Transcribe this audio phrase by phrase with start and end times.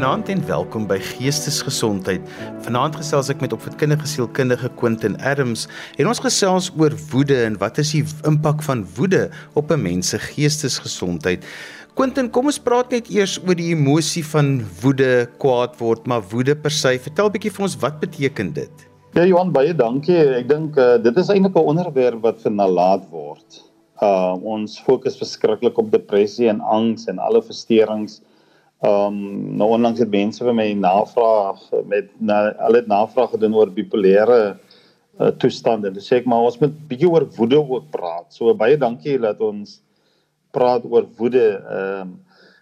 [0.00, 2.22] Goeienaand en welkom by Geestesgesondheid.
[2.64, 5.66] Vanaand gesels ek met opvoedkundige sielkundige Quentin Adams
[6.00, 9.26] en ons gesels oor woede en wat is die impak van woede
[9.60, 11.44] op 'n mens se geestesgesondheid.
[12.00, 16.56] Quentin, kom ons praat net eers oor die emosie van woede, kwaad word, maar woede
[16.56, 16.96] per se.
[16.96, 18.88] Vertel 'n bietjie vir ons wat beteken dit?
[19.12, 20.16] Ja Johan, baie dankie.
[20.16, 23.68] Ek dink uh, dit is eintlik 'n onderwerp wat vernalaat word.
[24.00, 28.22] Uh ons fokus verskriklik op depressie en angs en alle versteurings
[28.80, 33.58] Ehm um, nou onlangs het mense vir my navraag met na hulle het navraag gedoen
[33.58, 34.38] oor bipolêre
[35.20, 35.90] uh, toestande.
[35.92, 38.30] Dis sê ek maar ons moet bietjie oor woede ook praat.
[38.32, 39.82] So baie dankie dat ons
[40.56, 41.44] praat oor woede.
[41.60, 42.16] Ehm um,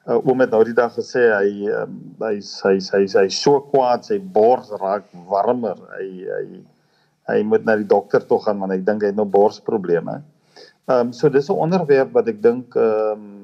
[0.09, 1.95] uh, oom het nou die dag gesê hy um,
[2.25, 5.79] hy hy hy hy so kwaad, sy bors raak warmer.
[6.01, 6.63] Hy hy
[7.31, 10.19] hy moet na die dokter toe gaan want ek dink hy het nou borsprobleme.
[10.91, 13.35] Ehm um, so dis 'n onderwerp wat ek dink ehm um,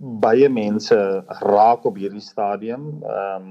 [0.00, 0.96] baie mense
[1.44, 3.02] raak op hierdie stadium.
[3.04, 3.50] Ehm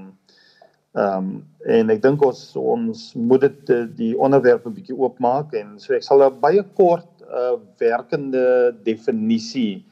[0.98, 1.26] ehm um,
[1.70, 5.94] en ek dink ons ons moet dit eh, die onderwerp 'n bietjie oopmaak en so
[5.94, 9.84] ek sal 'n baie kort uh, werkende definisie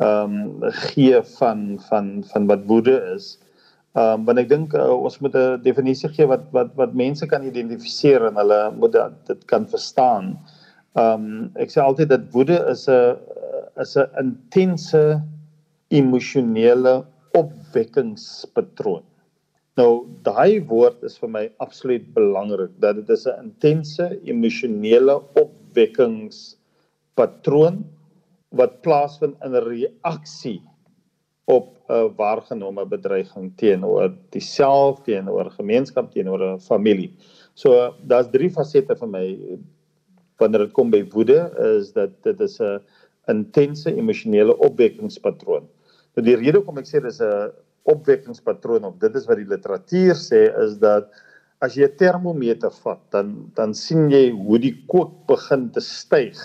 [0.00, 3.36] ehm um, gee van van van wat woede is.
[3.92, 7.26] Ehm um, want ek dink uh, ons moet 'n definisie gee wat wat wat mense
[7.26, 10.38] kan identifiseer en hulle moet dit kan verstaan.
[10.96, 13.16] Ehm um, ek sê altyd dat woede is 'n
[13.76, 15.20] is 'n intense
[15.88, 17.06] emosionele
[17.38, 19.02] opwekkingspatroon.
[19.78, 27.76] Nou daai woord is vir my absoluut belangrik dat dit is 'n intense emosionele opwekkingspatroon
[28.50, 30.62] wat plaasvind in 'n reaksie
[31.46, 37.12] op 'n waargenome bedreiging teenoor diself, teenoor gemeenskap, teenoor 'n familie.
[37.54, 39.38] So daar's drie fasette vir my
[40.38, 42.80] wanneer dit kom by woede is dat dit is 'n
[43.28, 45.68] intense emosionele opwekkingspatroon.
[46.18, 47.52] Nou die rede hoekom ek sê dis 'n
[47.86, 51.12] opwekkingspatroon of dit is wat die literatuur sê is dat
[51.62, 56.40] as jy 'n termometer vat, dan dan sien jy hoe die kook begin te styg.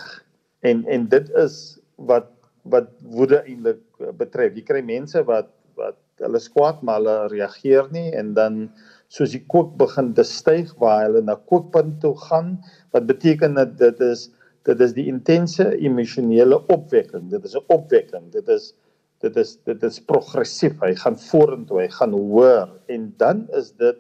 [0.62, 2.30] En en dit is wat
[2.70, 3.82] wat woede eintlik
[4.18, 4.54] betref.
[4.54, 8.70] Jy kry mense wat wat hulle skwaad maar hulle reageer nie en dan
[9.10, 12.60] soos die kook begin te styg waar hulle na kookpunt toe gaan,
[12.94, 14.30] wat beteken dat dit is
[14.70, 17.30] dit is die intense emosionele opwekking.
[17.34, 18.30] Dit is 'n opwekking.
[18.32, 18.76] Dit is
[19.24, 20.76] dit is dit is progressief.
[20.84, 24.00] Hy gaan vorentoe, hy gaan hoër en dan is dit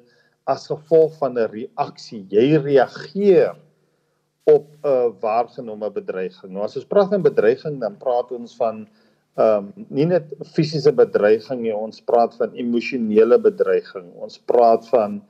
[0.51, 2.25] as gevolg van 'n reaksie.
[2.29, 3.55] Jy reageer
[4.43, 6.51] op 'n uh, waargenome bedreiging.
[6.51, 8.87] Nou as ons praat van bedreiging, dan praat ons van
[9.33, 14.11] ehm um, nie net fisiese bedreiging nie, ons praat van emosionele bedreiging.
[14.21, 15.23] Ons praat van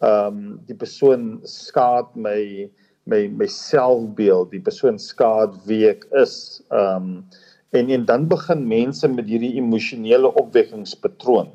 [0.00, 2.70] ehm um, die persoon skaad my
[3.04, 6.62] my my selfbeeld, die persoon skaad wie ek is.
[6.70, 7.24] Ehm um,
[7.70, 11.50] en en dan begin mense met hierdie emosionele opwekkingspatroon.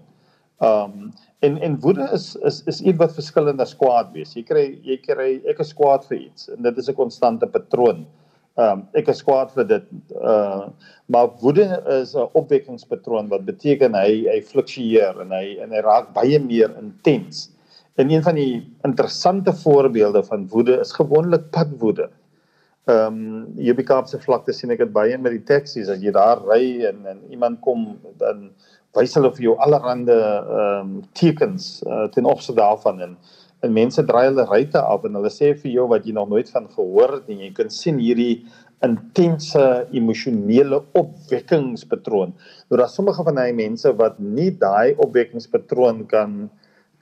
[0.64, 4.36] Um en en woede is is is iets wat verskillend as kwaad wees.
[4.36, 8.06] Jy kry jy kry ek is kwaad vir iets en dit is 'n konstante patroon.
[8.56, 9.88] Um ek is kwaad vir dit
[10.22, 10.72] uh
[11.12, 11.68] maar woede
[12.00, 16.72] is 'n opwekkingspatroon wat beteken hy hy fluktueer en hy en hy raak baie meer
[16.80, 17.52] intens.
[17.96, 22.10] En een van die interessante voorbeelde van woede is gewoonlik padwoede
[22.86, 26.12] ehm um, hier by Kaapse vlakte sien ek dit baie met die taksies as jy
[26.14, 28.52] daar ry en en iemand kom dan
[28.96, 33.18] wys hulle vir jou allerlei ehm um, tekens uh, ten opsigte daarvan en
[33.66, 36.50] en mense draai hulle ruitte af en hulle sê vir jou wat jy nog nooit
[36.54, 38.46] van gehoor het en jy kan sien hierdie
[38.86, 39.64] intense
[39.96, 42.36] emosionele opwekkingspatroon.
[42.70, 46.46] Nou daar sommige van daai mense wat nie daai opwekkingspatroon kan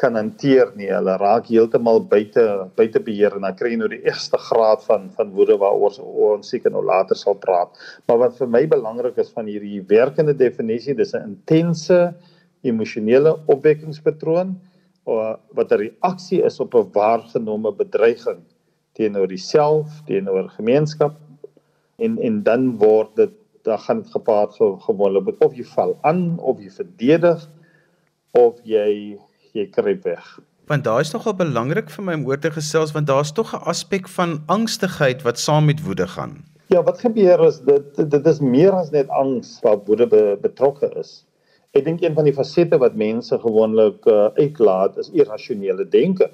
[0.01, 0.89] kan hanteer nie.
[0.91, 2.43] Hulle raak heeltemal buite
[2.77, 5.99] buite beheer en dan kry jy nou die eerste graad van van woede waaroor
[6.33, 7.73] ons seker nou later sal praat.
[8.07, 12.13] Maar wat vir my belangrik is van hierdie werkende definisie, dis 'n intense
[12.63, 14.55] emosionele opwekkingspatroon
[15.05, 18.41] wat 'n reaksie is op 'n waargenome bedreiging
[18.93, 21.17] teenoor jouself, teenoor gemeenskap
[21.97, 24.55] en en dan word dit dan gaan dit gepaard
[24.85, 27.49] gewoonlik met of jy val aan of jy verdedig
[28.31, 29.17] of jy
[29.57, 30.25] jy kryp weg.
[30.71, 33.65] Want daar is nogal belangrik vir my om oor te gesels want daar's tog 'n
[33.73, 36.43] aspek van angstigheid wat saam met woede gaan.
[36.67, 40.89] Ja, wat gebeur is dit dit is meer as net angs wat woede be, betrokke
[40.99, 41.25] is.
[41.73, 46.29] Ek dink een van die fasette wat mense gewoonlik uh, uitlaat is irrasionele denke.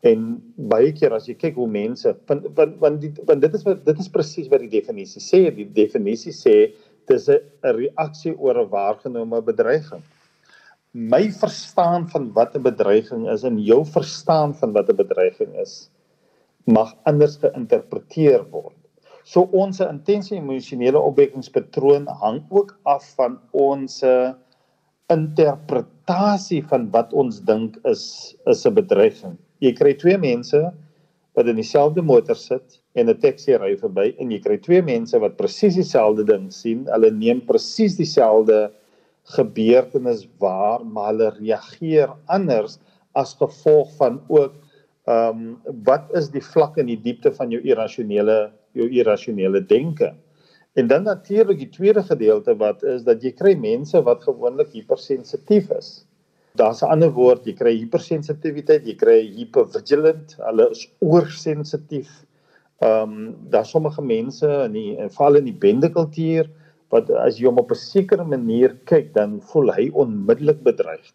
[0.00, 3.64] En baie keer as jy kyk hoe mense want want want, die, want dit is
[3.64, 5.48] wat dit is presies wat die definisie sê.
[5.54, 6.72] Die definisie sê
[7.06, 10.04] dis 'n reaksie oor 'n waargenome bedreiging
[10.92, 15.90] my verstaan van wat 'n bedreiging is en jou verstaan van wat 'n bedreiging is
[16.64, 18.76] mag anders geïnterpreteer word.
[19.24, 24.04] So ons intense emosionele opwekkingspatroon hang ook af van ons
[25.12, 29.36] interpretasie van wat ons dink is is 'n bedreiging.
[29.60, 30.72] Jy kry twee mense
[31.34, 35.18] wat in dieselfde motor sit en 'n taxi ry verby en jy kry twee mense
[35.18, 36.86] wat presies dieselfde ding sien.
[36.86, 38.70] Hulle neem presies dieselfde
[39.34, 42.78] gebeurtenis waar, maar hulle reageer anders
[43.18, 44.54] as gevolg van ook
[45.08, 50.12] ehm um, wat is die vlak en die diepte van jou irrasionele jou irrasionele denke.
[50.76, 55.72] En dan natuurlik die tweede gedeelte wat is dat jy kry mense wat gewoonlik hypersensitief
[55.78, 55.88] is.
[56.60, 62.10] Daar's 'n ander woord, jy kry hypersensitiwiteit, jy kry hypervigilant, hulle is oorsensitief.
[62.78, 66.50] Ehm um, daar's sommige mense in die in val in die bendekultuur
[66.94, 71.12] wat as jy hom op 'n sekere manier kyk, dan voel hy onmiddellik bedreig.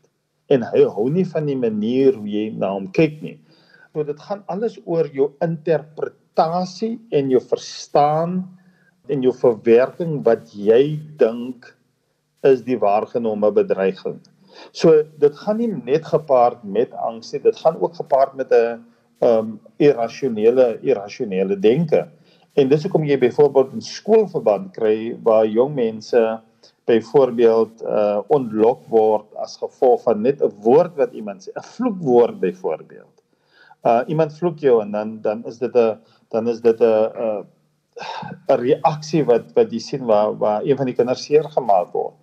[0.50, 3.40] En hy hou nie van die manier hoe jy na hom kyk nie.
[3.94, 8.44] So dit gaan alles oor jou interpretasie en jou verstaan
[9.10, 11.76] en jou verwerking wat jy dink
[12.44, 14.20] is die waargenome bedreiging.
[14.72, 18.84] So dit gaan nie net gepaard met angs nie, dit gaan ook gepaard met 'n
[19.22, 22.08] um irrasionele irrasionele denke.
[22.54, 26.20] En dis hoekom jy byvoorbeeld in skoolverband kry waar jong mense
[26.86, 32.38] byvoorbeeld uh ontlok word as gevolg van net 'n woord wat iemand sê, 'n vloekwoord
[32.40, 33.16] byvoorbeeld.
[33.90, 35.98] Uh iemand vloek jou en dan dan is dit 'n
[36.30, 37.46] dan is dit 'n 'n
[38.50, 42.14] 'n reaksie wat wat jy sien waar waar een van die kinders seer gemaak word.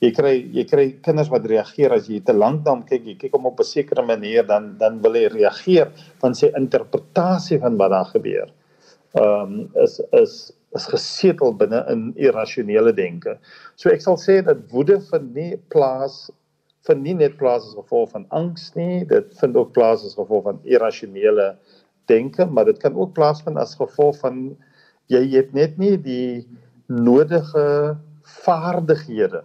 [0.00, 3.14] Jy kry jy kry kinders wat reageer as jy te lank na hom kyk, jy
[3.14, 7.76] kyk hom op 'n sekere manier dan dan wil hy reageer van sy interpretasie van
[7.76, 8.50] wat daar gebeur.
[9.14, 13.38] Ehm um, is is is gesetel binne in irrasionele denke.
[13.76, 16.26] So ek sal sê dat woede vind nie plaas
[16.86, 20.44] vind nie net plaas as gevolg van angs nie, dit vind ook plaas as gevolg
[20.44, 21.56] van irrasionele
[22.06, 24.56] denke, maar dit kan ook plaasvind as gevolg van
[25.10, 26.46] jy het net nie die
[26.86, 27.96] nodige
[28.44, 29.42] vaardighede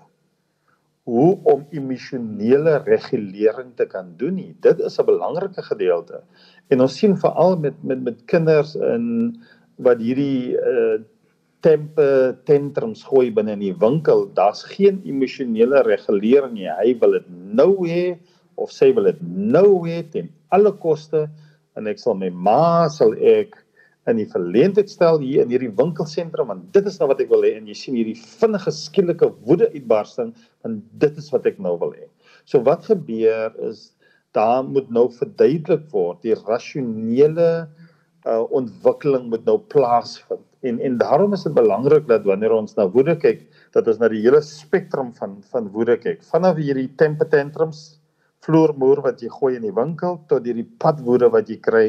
[1.09, 4.55] hoe om emosionele regulering te kan doen nie.
[4.61, 6.21] Dit is 'n belangrike gedeelte.
[6.69, 9.37] En ons sien veral met met met kinders in
[9.77, 11.01] wat hierdie uh
[11.61, 16.69] tempe tantrums gooi binne in die winkel, daar's geen emosionele regulering nie.
[16.69, 18.17] Hy wil dit nou hê
[18.55, 21.29] of sy wil dit nou hê ten alle koste
[21.77, 23.60] en ek sal my ma sal ek
[24.09, 27.45] in die verleentheid stel hier in hierdie winkelsentrum want dit is nou wat ek wil
[27.45, 30.33] hê en jy sien hierdie vinnige skielike woede uitbarsting
[30.65, 32.07] want dit is wat ek nou wil hê.
[32.49, 33.91] So wat gebeur is
[34.33, 37.51] daar moet nou verduidelik word die rasionele
[38.25, 42.87] uh, ontwikkeling moet nou plaasvind en en daarom is dit belangrik dat wanneer ons na
[42.89, 43.45] woede kyk
[43.75, 47.83] dat ons na die hele spektrum van van woede kyk vanaf hierdie temper tantrums
[48.45, 51.85] vloermoer wat jy gooi in die winkel tot hierdie padwoede wat jy kry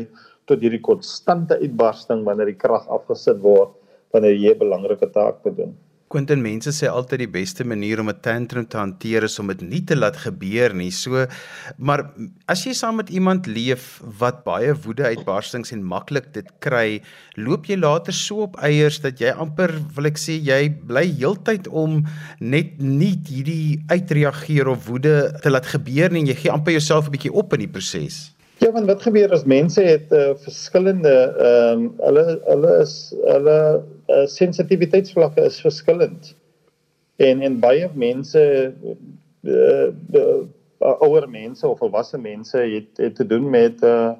[0.50, 3.73] tot hierdie konstante uitbarsting wanneer die krag afgesit word
[4.12, 5.75] wanneer jy 'n belangrike taak moet doen.
[6.12, 9.62] Quentin mense sê altyd die beste manier om 'n tantrum te hanteer is om dit
[9.62, 10.91] nie te laat gebeur nie.
[10.91, 11.27] So
[11.79, 12.12] maar
[12.47, 17.00] as jy saam met iemand leef wat baie woede uitbarstings en maklik dit kry,
[17.37, 21.69] loop jy later so op eiers dat jy amper wil ek sê jy bly heeltyd
[21.69, 22.05] om
[22.41, 27.12] net nie hierdie uitreageer of woede te laat gebeur nie jy gee amper jouself 'n
[27.12, 28.31] bietjie op in die proses.
[28.62, 32.93] Ja, want wat gebeur as mense het uh, verskillende ehm um, hulle hulle is
[33.25, 36.29] hulle uh, sensitiwiteitsvlakke is verskillend.
[37.19, 38.43] En en baie mense
[39.43, 39.89] uh,
[40.20, 40.37] uh,
[41.08, 44.13] ouer mense of volwasse mense het het te doen met uh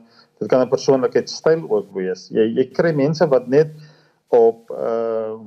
[0.43, 2.27] dit kan 'n persoonlikheidstyl ook wees.
[2.35, 3.71] Jy jy kry mense wat net
[4.35, 5.39] op uh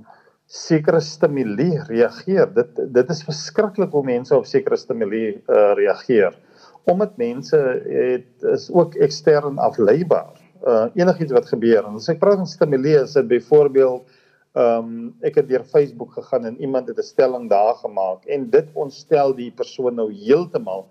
[0.48, 2.48] sekere stimule reageer.
[2.54, 6.45] Dit dit is verskriklik hoe mense op sekere stimule uh, reageer
[6.86, 10.42] omdat mense het is ook ekstern afleibaar.
[10.66, 14.06] Uh enigiets wat gebeur en as ek praat van stimuleer is dit byvoorbeeld
[14.56, 18.50] ehm um, ek het deur Facebook gegaan en iemand het 'n stelling daar gemaak en
[18.50, 20.86] dit ontstel die persoon nou heeltemal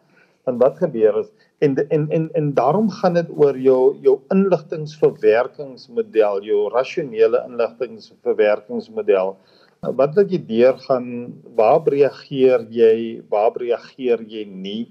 [0.44, 1.30] van wat gebeur is
[1.64, 9.36] en en en en daarom gaan dit oor jou jou inligtingverwerkingsmodel, jou rasionele inligtingverwerkingsmodel.
[9.84, 14.88] Wat wil jy deur gaan waar reageer jy, waar reageer jy nie?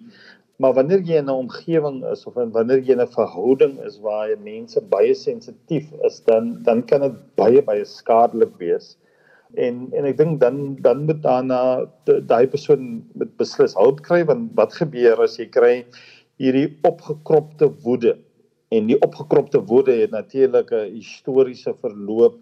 [0.61, 4.29] Maar wanneer jy in 'n omgewing is of wanneer jy in 'n verhouding is waar
[4.29, 8.97] jy mense baie sensitief is, dan dan kan dit baie baie skadelik wees.
[9.57, 14.51] En en ek dink dan dan moet daarna daai persoon met beslis hulp kry want
[14.55, 15.85] wat gebeur as jy kry
[16.37, 18.17] hierdie opgekropte woede?
[18.69, 22.37] En die opgekropte woede het natuurlik 'n historiese verloop.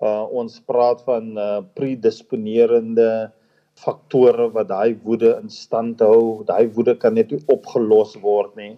[0.00, 3.32] Uh ons praat van uh predisponerende
[3.76, 6.42] faktore wat daai woede in stand hou.
[6.48, 8.74] Daai woede kan net nie opgelos word nie.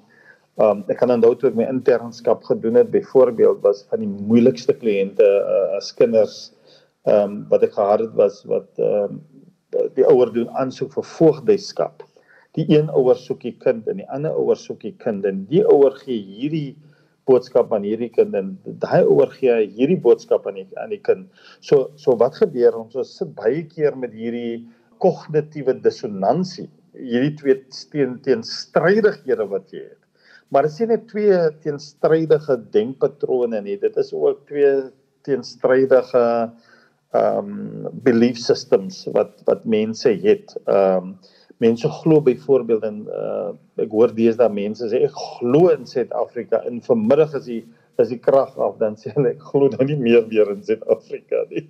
[0.58, 4.74] Um ek kan onthou toe ek my internskap gedoen het, byvoorbeeld was van die moeilikste
[4.74, 6.38] kliënte uh, as kinders
[7.06, 9.22] um wat ek gehad het was wat um
[9.94, 12.02] die ouer doen aansoek vir voogdyskap.
[12.56, 15.60] die een ouer soek die kind en die ander ouer soek die kind en die
[15.68, 16.76] ouer gee hierdie
[17.28, 21.28] boodskap aan hierdie kind en daai ouer gee hierdie boodskap aan die aan die kind.
[21.60, 24.64] So so wat gebeur ons so sit baie keer met hierdie
[25.02, 27.56] kognitiewe dissonansie, hierdie twee
[27.92, 30.02] teen teenstrydighede wat jy het.
[30.48, 34.72] Maar dit is nie twee teenstrydige denkpatrone nie, dit is ook twee
[35.28, 36.24] teenstrydige
[37.16, 40.52] ehm um, belief systems wat wat mense het.
[40.66, 41.18] Ehm um,
[41.58, 43.50] mense glo byvoorbeeld in uh
[43.82, 47.62] ek hoor deesdae mense sê ek glo in Suid-Afrika en vanmiddag is die
[47.98, 51.44] is die krag af dan sê hulle ek glo nou nie meer weer in Suid-Afrika
[51.50, 51.64] nie.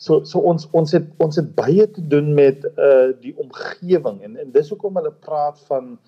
[0.00, 4.38] So so ons ons het ons het baie te doen met uh die omgewing en
[4.40, 5.98] en dis hoekom hulle praat van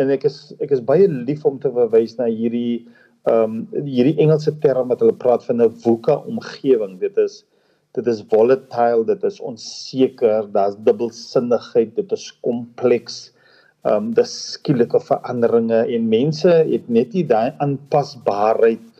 [0.00, 2.86] en ek is ek is baie lief om te verwys na hierdie
[3.28, 6.98] ehm um, hierdie Engelse term wat hulle praat van 'n VUCA omgewing.
[6.98, 7.44] Dit is
[7.92, 13.32] dit is volatile, dit is onseker, daar's dubbelsinnigheid, dit is kompleks.
[13.84, 18.91] Ehm um, dis skielike veranderinge en mense het net nie daai aanpasbaarheid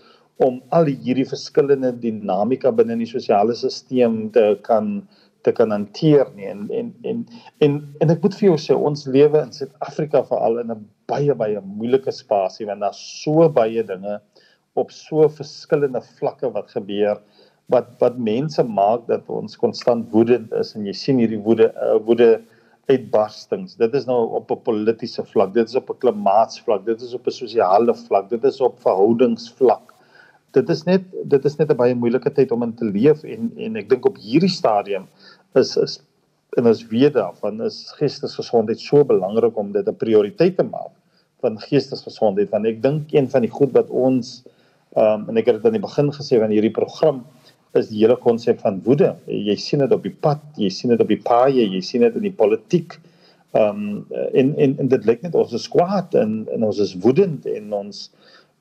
[0.42, 4.94] om al hierdie verskillende dinamika binne die sosiale stelsel te kan
[5.42, 7.22] te kan hanteer nie en en en
[7.66, 11.34] en en ek moet vir jou sê ons lewe in Suid-Afrika veral in 'n baie
[11.34, 14.20] baie moeilike spasie want daar's so baie dinge
[14.74, 17.18] op so verskillende vlakke wat gebeur
[17.74, 21.98] wat wat mense maak dat ons konstant woedend is en jy sien hierdie woede uh,
[22.06, 22.30] woede
[22.90, 23.76] uitbarstings.
[23.78, 27.26] Dit is nou op 'n politieke vlak, dit is op 'n klimaatsvlak, dit is op
[27.26, 29.91] 'n sosiale vlak, dit is op verhoudingsvlak.
[30.52, 33.52] Dit is net dit is net 'n baie moeilike tyd om in te leef en
[33.56, 35.06] en ek dink op hierdie stadium
[35.56, 36.00] is is
[36.56, 40.92] en ons weet daarvan is geestesgesondheid so belangrik om dit 'n prioriteit te maak
[41.40, 44.42] van geestesgesondheid want ek dink een van die goed wat ons
[44.96, 47.24] um, en ek het dit aan die begin gesê van hierdie program
[47.78, 49.14] is die hele konsep van woede.
[49.26, 52.18] Jy sien dit op die pad, jy sien dit op die paaie, jy sien dit
[52.20, 52.98] in die politiek.
[53.56, 56.94] Ehm um, en, en en dit lyk net ons is kwaad en en ons is
[57.04, 58.06] woedend en ons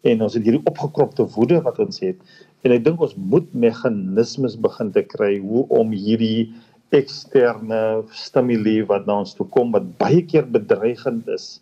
[0.08, 2.17] en ons het hierdie opgekropte woede wat ons het.
[2.65, 6.51] En ek dink ons moet meganismes begin te kry hoe om hierdie
[6.96, 11.62] eksterne stimule wat na ons toe kom wat baie keer bedreigend is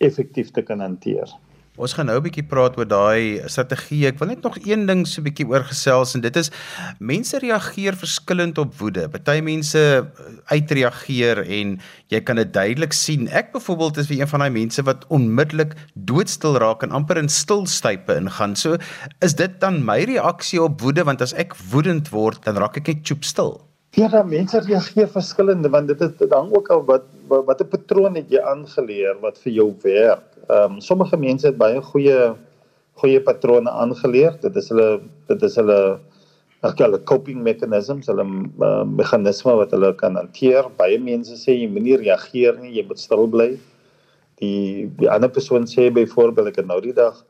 [0.00, 1.28] effektief te kan hanteer.
[1.80, 4.06] Ons gaan nou 'n bietjie praat oor daai strategie.
[4.06, 6.50] Ek wil net nog een ding so 'n bietjie oorgesels en dit is
[6.98, 9.08] mense reageer verskillend op woede.
[9.08, 9.80] Party mense
[10.52, 13.28] uitreageer en jy kan dit duidelik sien.
[13.28, 17.28] Ek byvoorbeeld is wie een van daai mense wat onmiddellik doodstil raak en amper in
[17.28, 18.56] stilstype ingaan.
[18.56, 18.76] So
[19.20, 22.86] is dit dan my reaksie op woede want as ek woedend word, dan raak ek
[22.86, 23.70] net choop stil.
[23.98, 28.14] Ja, dan mense reageer verskillend want dit is dan ook al wat wat 'n patroon
[28.14, 30.29] het jy aangeleer wat vir jou werk.
[30.50, 32.20] Ehm um, sommige mense het baie goeie
[33.00, 34.36] goeie patrone aangeleer.
[34.42, 34.88] Dit is hulle
[35.30, 35.80] dit is hulle
[36.60, 40.68] hulle coping mechanisms, hulle uh, meganisme wat hulle kan hanteer.
[40.80, 43.50] Baie mense sê jy moenie reageer nie, jy moet stil bly.
[44.42, 47.22] Die die ander persoon sê byvoorbeeld ek het nou die dag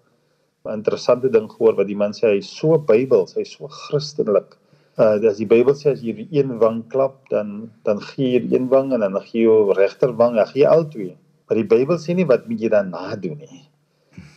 [0.64, 4.56] 'n interessante ding gehoor wat die man sê hy so Bybels, hy's so Christelik.
[4.98, 8.68] Uh as die Bybel sê as jy een wang klap, dan dan gee jy een
[8.68, 11.16] wang en dan gee jy jou regterwang, dan gee jy al twee.
[11.50, 13.64] Maar die Bybel sê nie wat moet jy dan nadoen nie.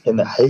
[0.10, 0.48] En hy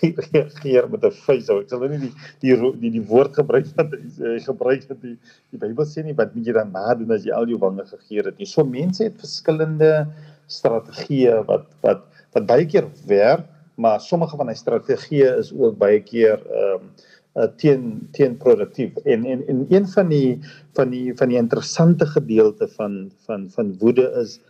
[0.00, 1.46] hy reageer met 'n vuis.
[1.52, 2.12] Ek sal nou nie die
[2.42, 5.14] die die, die woord gebruik wat hy gebruik het die
[5.52, 8.24] die Bybel sê nie wat moet jy dan nadoen as jy al jou wange gegee
[8.26, 8.48] het nie.
[8.50, 10.08] So mense het verskillende
[10.50, 12.02] strategieë wat wat
[12.34, 13.46] wat baie keer werk,
[13.78, 16.90] maar sommige van hy strategieë is ook baie keer ehm um,
[17.36, 18.98] uh, teen teen produktief.
[19.04, 20.40] En en en een van die
[20.74, 24.40] van die van die interessante gedeelte van van van woede is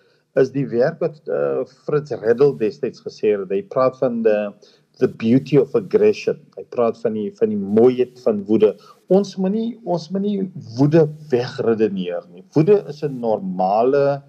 [0.40, 3.50] is die werk wat uh, Fritz Riddle destyds gesê het.
[3.52, 4.52] Hy praat van the
[4.96, 6.38] the beauty of aggression.
[6.56, 8.72] Hy praat van die van die mooiheid van woede.
[9.12, 10.46] Ons moenie ons moenie
[10.78, 12.44] woede wegredeneer nie.
[12.56, 14.22] Woede is 'n normale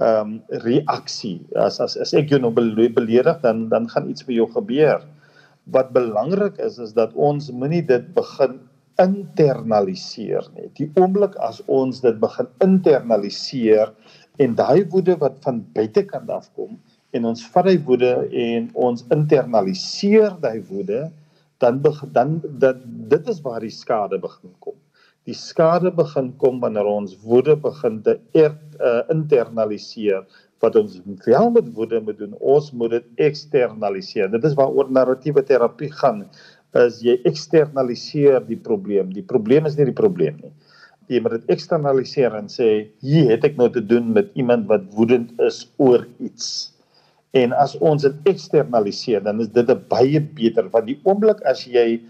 [0.00, 1.40] ehm um, reaksie.
[1.56, 5.00] As as as ek jou nou beledig dan dan gaan iets met jou gebeur.
[5.64, 8.60] Wat belangrik is is dat ons moenie dit begin
[9.00, 10.68] internaliseer nie.
[10.76, 13.92] Die oomblik as ons dit begin internaliseer,
[14.40, 16.78] en daai woede wat van buitekant af kom
[17.16, 18.12] en ons vat daai woede
[18.44, 21.08] en ons internaliseer daai woede
[21.60, 21.80] dan
[22.16, 22.78] dan dat
[23.12, 24.76] dit is waar die skade begin kom.
[25.28, 30.24] Die skade begin kom wanneer ons woede begin te er, uh, internaliseer
[30.64, 32.32] wat ons wel met woede moet doen.
[32.40, 34.30] Ons moet dit eksternaliseer.
[34.32, 36.24] Dit is waaroor narratiewe terapie gaan.
[36.80, 39.12] Is jy eksternaliseer die probleem.
[39.12, 40.52] Die probleem is nie die probleem nie
[41.10, 42.68] jy moet dit eksternaliseer en sê
[43.02, 46.70] hier het ek nou te doen met iemand wat woedend is oor iets.
[47.34, 51.66] En as ons dit eksternaliseer, dan is dit 'n baie beter want die oomblik as
[51.66, 52.00] jy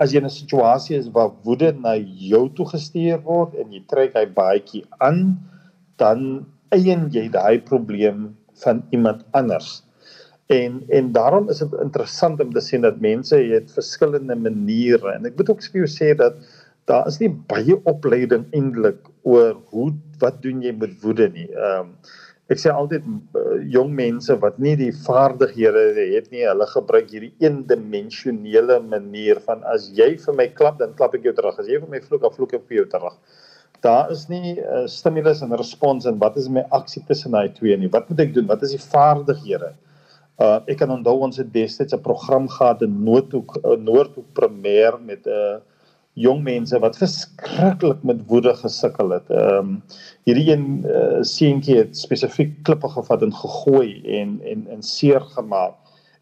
[0.00, 3.82] as jy in 'n situasie is waar woede na jou toe gestuur word en jy
[3.88, 5.36] trek hy baadjie aan,
[5.96, 9.82] dan eien jy daai probleem van iemand anders.
[10.48, 15.26] En en daarom is dit interessant om te sien dat mense het verskillende maniere en
[15.26, 16.36] ek moet ook vir jou sê dat
[16.88, 21.48] daar is nie baie opleiding eintlik oor hoe wat doen jy met woede nie.
[21.52, 21.94] Ehm um,
[22.50, 25.84] ek sê altyd uh, jong mense wat nie die vaardighede
[26.16, 31.14] het nie, hulle gebruik hierdie eendimensionele manier van as jy vir my klap, dan klap
[31.14, 31.60] ek jou terug.
[31.62, 33.14] As jy vir my vloek, dan vloek ek vir jou terug.
[33.86, 37.54] Daar is nie 'n uh, stimulus en respons en wat is my aksie tussen daai
[37.54, 37.88] twee nie.
[37.88, 38.50] Wat moet ek doen?
[38.50, 39.72] Wat is die vaardighede?
[40.40, 44.98] Uh ek kan onthou ons het destyds 'n program gehad in Noordhoek, uh, Noordhoek Premier
[44.98, 45.69] met 'n uh,
[46.20, 49.28] jong mense wat verskriklik met woede gesukkel het.
[49.30, 49.76] Ehm um,
[50.28, 55.76] hierdie een uh, seentjie het spesifiek klippe gevat en gegooi en en en seer gemaak.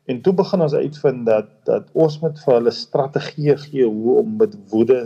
[0.09, 4.37] En toe begin ons uitvind dat dat ons moet vir hulle strategieë gee hoe om
[4.41, 5.01] met woede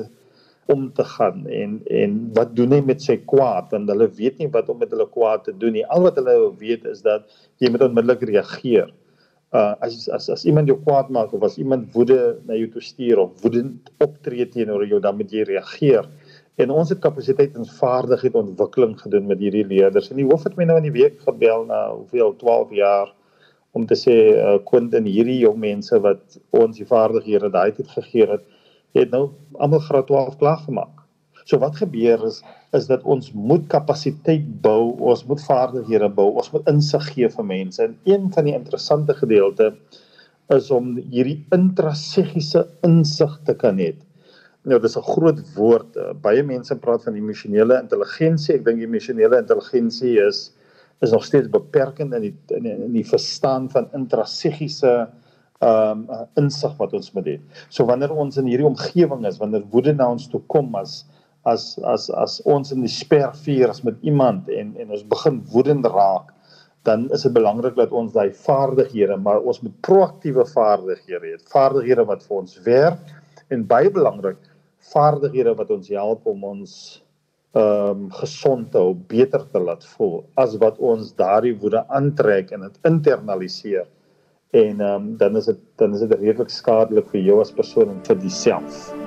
[0.70, 4.50] om te gaan en en wat doen hy met sy kwaad want hulle weet nie
[4.52, 5.86] wat om met hulle kwaad te doen nie.
[5.86, 7.26] Al wat hulle weet is dat
[7.58, 8.92] jy moet onmiddellik reageer
[9.52, 12.82] uh as as as iemand jou kwaad maak of as iemand woede na jou toe
[12.82, 16.08] stuur of woedend optree teenoor jou dan moet jy reageer.
[16.56, 20.10] En ons het kapasiteit en vaardigheid ontwikkeling gedoen met hierdie leerders.
[20.10, 23.12] En die hoof het my nou in die week gebel na hoeveel 12 jaar
[23.72, 28.28] om te sê uh Quentin hierdie jong mense wat ons die vaardighede daai tyd gegee
[28.32, 28.44] het,
[28.96, 29.30] het nou
[29.60, 31.04] almal graad 12 klaar gemaak.
[31.44, 32.42] So wat gebeur is
[32.76, 37.44] is dat ons moet kapasiteit bou, ons moet vaardighede bou, ons moet insig gee vir
[37.44, 37.82] mense.
[37.84, 39.74] En een van die interessante gedeelte
[40.56, 43.92] is om hierdie intrasegiese insig te kan hê.
[44.64, 45.96] Nou dis 'n groot woord.
[46.22, 48.54] Baie mense praat van emosionele intelligensie.
[48.54, 50.52] Ek dink emosionele intelligensie is
[51.02, 55.08] is nog steeds beperkend in die in die, in die verstaan van intrasegiese
[55.62, 57.40] ehm um, insig wat ons moet hê.
[57.68, 61.04] So wanneer ons in hierdie omgewing is, wanneer woede na ons toe kom as
[61.44, 65.86] as as as ons in die spervuur as met iemand en en ons begin woedend
[65.86, 66.30] raak
[66.86, 72.06] dan is dit belangrik dat ons daai vaardighede maar ons moet proaktiewe vaardighede hê vaardighede
[72.10, 73.14] wat vir ons werk
[73.54, 74.40] en baie belangrik
[74.92, 76.76] vaardighede wat ons help om ons
[77.52, 82.54] ehm um, gesond te hou beter te laat voel as wat ons daardie woede aantrek
[82.56, 83.84] en dit internaliseer
[84.52, 87.88] en ehm um, dan is dit dan is dit redelik skadelik vir jou as persoon
[87.92, 89.01] en vir jouself.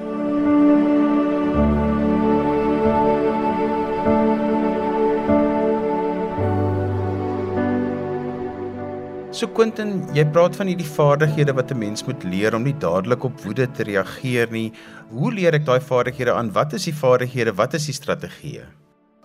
[9.36, 13.24] So Quentin, jy praat van hierdie vaardighede wat 'n mens moet leer om nie dadelik
[13.28, 14.71] op woede te reageer nie.
[15.12, 16.54] Hoe leer ek daai vaardighede aan?
[16.54, 17.52] Wat is die vaardighede?
[17.52, 18.63] Wat is die strategieë?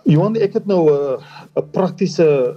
[0.04, 1.22] Johan, ek het nou 'n
[1.56, 2.56] 'n praktiese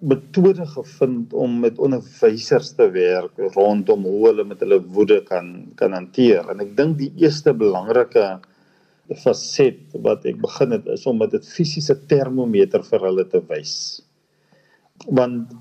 [0.00, 5.92] metode gevind om met onderwysers te werk rondom hoe hulle met hulle woede kan kan
[5.92, 6.48] hanteer.
[6.50, 8.40] En ek dink die eerste belangrike
[9.14, 14.00] faset wat ek begin het is om met 'n fisiese termometer vir hulle te wys.
[15.06, 15.52] Want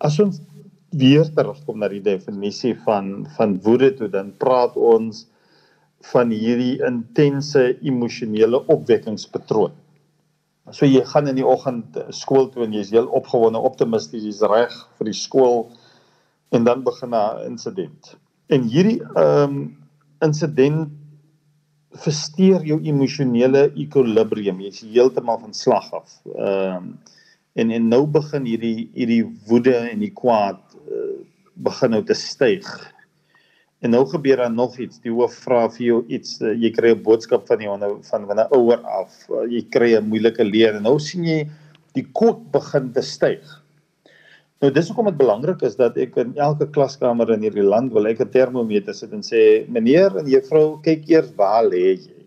[0.00, 0.40] as ons
[0.90, 5.26] weer terugkom na die definisie van van woede toe dan praat ons
[6.12, 9.74] van hierdie intense emosionele opwekkingspatroon.
[10.70, 14.74] So jy gaan in die oggend skool toe en jy's heel opgewonde, optimisties, jy's reg
[14.98, 15.66] vir die skool
[16.54, 18.16] en dan begin 'n insident.
[18.48, 19.76] En hierdie ehm um,
[20.20, 20.88] insident
[21.92, 24.60] versteur jou emosionele ekwilibrium.
[24.60, 26.20] Jy's heeltemal van slag af.
[26.36, 26.98] Ehm um,
[27.58, 30.60] en en nou begin hierdie hierdie woede en die kwaad
[31.64, 32.66] begin nou te styg.
[33.82, 34.98] En nou gebeur daar nog iets.
[35.04, 36.40] Die hoof vra vir jou iets.
[36.42, 37.68] Uh, jy kry 'n boodskap van die
[38.10, 39.14] van van 'n ouer af.
[39.30, 41.48] Uh, jy kry 'n moeilike leer en nou sien jy
[41.94, 43.46] die kook begin te styg.
[44.58, 48.06] Nou dis hoekom dit belangrik is dat ek in elke klaskamer in hierdie land wil
[48.10, 52.26] ek 'n termometer sit en sê meneer en juffrou kyk eers waar lê jy.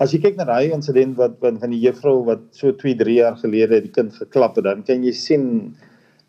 [0.00, 3.14] As jy kyk na daai insident wat van van die juffrou wat so 2, 3
[3.14, 5.76] jaar gelede die kind geklap het, dan kan jy sien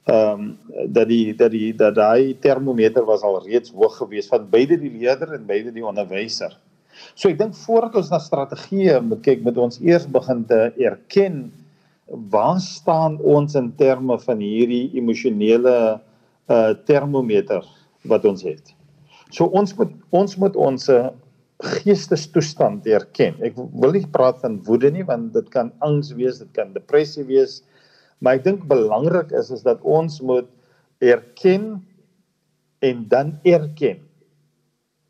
[0.04, 0.58] ehm um,
[0.92, 4.92] dat die dat die dat daai termometer was al reeds hoog geweest van beide die
[4.92, 6.58] leerder en beide die onderwyser.
[7.16, 11.46] So ek dink voordat ons na strategieë moet kyk, moet ons eers begin te erken
[12.08, 15.76] waar staan ons in terme van hierdie emosionele
[16.52, 17.64] uh termometer
[18.04, 18.76] wat ons het.
[19.32, 20.90] So ons moet ons moet ons
[21.64, 23.38] geestestoestand erken.
[23.40, 27.24] Ek wil nie praat van woede nie want dit kan angs wees, dit kan depressie
[27.24, 27.62] wees,
[28.24, 30.48] Maar ek dink belangrik is is dat ons moet
[31.04, 31.84] erken
[32.84, 34.00] en dan erken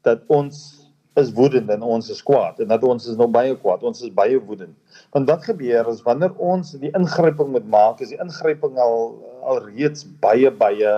[0.01, 0.83] dat ons
[1.21, 4.13] is woedend en ons is kwaad en dat ons is nou baie kwaad, ons is
[4.13, 4.73] baie woedend.
[5.13, 9.59] Want wat gebeur is wanneer ons die ingryping moet maak, is die ingryping al al
[9.67, 10.93] reeds baie baie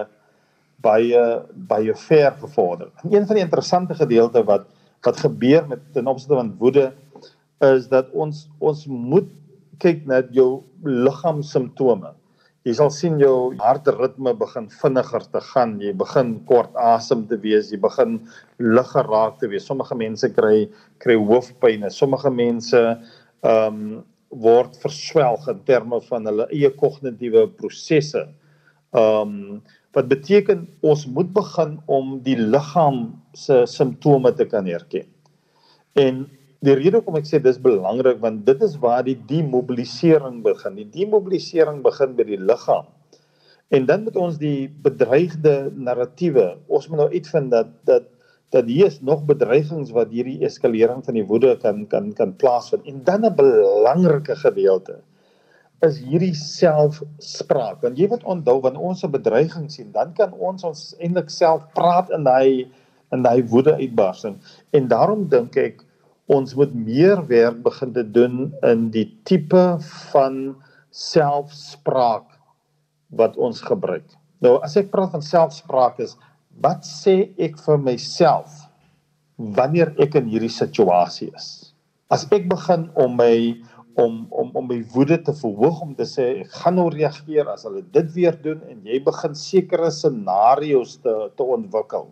[0.85, 1.23] baie
[1.67, 2.91] baie ver gevorder.
[3.03, 4.69] En een van die interessante gedeelte wat
[5.05, 6.85] wat gebeur met ten opsigte van woede
[7.75, 9.27] is dat ons ons moet
[9.79, 12.13] kyk na jou liggaamsimptome.
[12.65, 15.75] jy sal sien jou hartritme begin vinniger te gaan.
[15.77, 18.15] Jy begin kort asem te wees, jy begin
[18.57, 19.67] lig geraak te wees.
[19.69, 20.65] Sommige mense kry
[21.03, 24.03] kry hoofpyn, sommige mense ehm um,
[24.35, 28.25] word verswelg in terme van hulle eie kognitiewe prosesse.
[28.97, 29.61] Ehm um,
[29.95, 35.05] wat beteken ons moet begin om die liggaam se simptome te kan herken.
[35.95, 36.25] En
[36.65, 40.77] die rede hoekom ek sê dis belangrik want dit is waar die demobilisering begin.
[40.79, 42.89] Die demobilisering begin by die liggaam.
[43.73, 48.11] En dan moet ons die bedreigde narratiewe, ons moet nou uitvind dat dat
[48.53, 52.85] dat hier is nog bedreigings wat hierdie eskalering van die woede kan kan kan plaasvind.
[52.85, 55.01] En dan 'n belangrike gedeelte
[55.83, 57.81] is hierdie selfspraak.
[57.81, 61.65] Want jy moet onthou wanneer ons 'n bedreiging sien, dan kan ons ons eintlik self
[61.73, 62.71] praat in daai
[63.11, 64.37] in daai woede uitbarsting.
[64.71, 65.84] En daarom dink ek
[66.31, 69.65] ons moet meer werk begin te doen in die tipe
[70.11, 70.55] van
[70.95, 72.25] selfspraak
[73.15, 74.07] wat ons gebruik.
[74.41, 76.15] Nou as ek praat van selfspraak is
[76.63, 78.65] wat sê ek vir myself
[79.37, 81.75] wanneer ek in hierdie situasie is?
[82.09, 83.35] As ek begin om my
[83.99, 87.63] om om om my woede te verhoog om te sê ek gaan nou reageer as
[87.67, 92.09] hulle dit weer doen en jy begin sekere scenario's te te ontwikkel.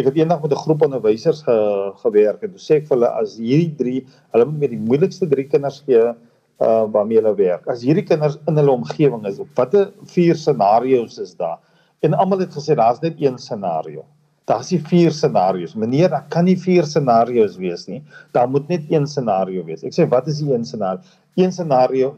[0.00, 1.54] Ek het eendag met 'n groep onderwysers ge,
[2.00, 5.28] gewerk en toe sê ek vir hulle as hierdie drie, hulle moet met die moeilikste
[5.28, 6.14] drie kinders gee
[6.60, 7.66] uh waarmee hulle werk.
[7.68, 11.58] As hierdie kinders in hulle omgewing is, watter vier scenario's is daar?
[12.00, 14.04] En almal het gesê daar's net een scenario.
[14.46, 15.74] Daar's nie vier scenario's.
[15.74, 18.02] Meneer, daar kan nie vier scenario's wees nie.
[18.32, 19.84] Daar moet net een scenario wees.
[19.84, 21.02] Ek sê wat is die een scenario?
[21.36, 22.16] Een scenario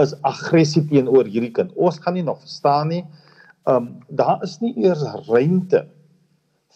[0.00, 1.72] is aggressie teenoor hierdie kind.
[1.76, 3.04] Ons gaan nie nog verstaan nie.
[3.68, 5.86] Um daar is nie eers ruimte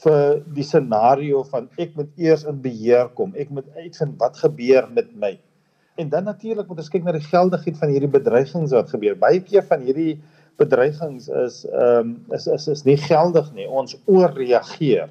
[0.02, 3.34] vir die scenario van ek moet eers in beheer kom.
[3.38, 5.36] Ek moet uitvind wat gebeur met my.
[6.00, 9.14] En dan natuurlik moet ons kyk na die geldigheid van hierdie bedreigings wat gebeur.
[9.18, 10.18] Baie keer van hierdie
[10.58, 13.68] bedreigings is ehm um, is is is nie geldig nie.
[13.70, 15.10] Ons ooreageer.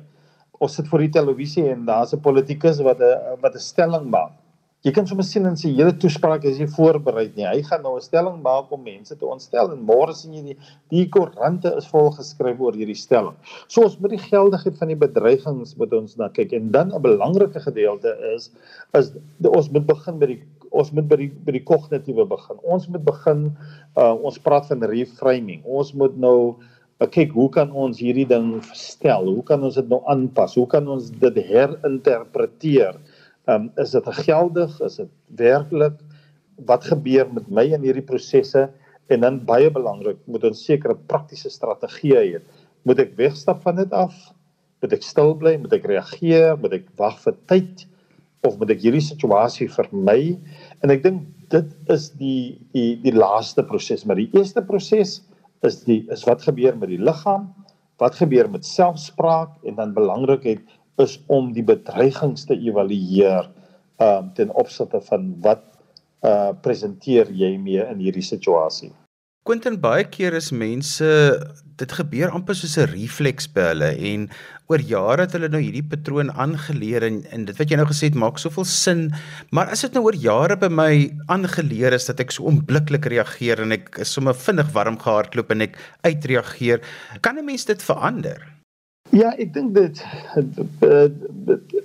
[0.59, 4.42] Ons sit voor die televisie en daar's 'n politikus wat 'n wat 'n stelling maak
[4.83, 7.45] jy kan sommer sien in sy hele toespraak as hy voorberei nie.
[7.47, 10.57] Hy gaan nou 'n stelling maak om mense te ontstel en môre sien jy die
[10.91, 13.37] die koerante is vol geskryf oor hierdie stelling.
[13.67, 17.01] So ons moet die geldigheid van die bedreigings moet ons na kyk en dan 'n
[17.01, 18.51] belangrike gedeelte is
[18.93, 20.41] is die, ons moet begin by die
[20.71, 22.59] ons moet by die by die kognitiewe begin.
[22.63, 23.55] Ons moet begin
[23.95, 25.61] uh, ons praat van reframing.
[25.63, 26.55] Ons moet nou
[26.99, 29.29] uh, kyk hoe kan ons hierdie ding verstel?
[29.31, 30.55] Hoe kan ons dit nou aanpas?
[30.55, 32.99] Hoe kan ons dit herinterpreteer?
[33.43, 34.75] Ehm um, is dit geldig?
[34.81, 35.97] Is dit werklik?
[36.69, 38.69] Wat gebeur met my in hierdie prosesse?
[39.11, 42.39] En dan baie belangrik, moet ons sekere praktiese strategieë hê.
[42.87, 44.15] Moet ek wegstap van dit af?
[44.83, 45.57] Moet ek stil bly?
[45.59, 46.55] Moet ek reageer?
[46.59, 47.83] Moet ek wag vir tyd?
[48.47, 50.37] Of moet ek hierdie situasie vermy?
[50.83, 55.19] En ek dink dit is die die die laaste proses, maar die eerste proses
[55.67, 57.49] is die is wat gebeur met die liggaam?
[57.99, 60.63] Wat gebeur met selfspraak en dan belangrikheid
[61.01, 63.49] is om die bedreigings te evalueer
[64.01, 65.63] um ten opsigte van wat
[66.23, 68.91] uh presenteer jy mee in hierdie situasie.
[69.43, 71.07] Quentin baie keer is mense
[71.81, 74.29] dit gebeur amper soos 'n refleks by hulle en
[74.71, 78.07] oor jare het hulle nou hierdie patroon aangeleer en en dit wat jy nou gesê
[78.07, 79.03] het maak soveel sin
[79.51, 80.93] maar as dit nou oor jare by my
[81.27, 85.67] aangeleer is dat ek so onmiddellik reageer en ek is sommer vinnig warm gehardloop en
[85.67, 85.77] ek
[86.07, 86.79] uitreageer
[87.21, 88.52] kan 'n mens dit verander?
[89.13, 89.99] Ja, ek dink dit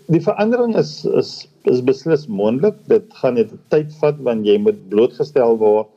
[0.08, 1.32] die verandering is is
[1.68, 2.78] is beslis moontlik.
[2.88, 5.90] Dit gaan net tyd vat want jy moet blootgestel word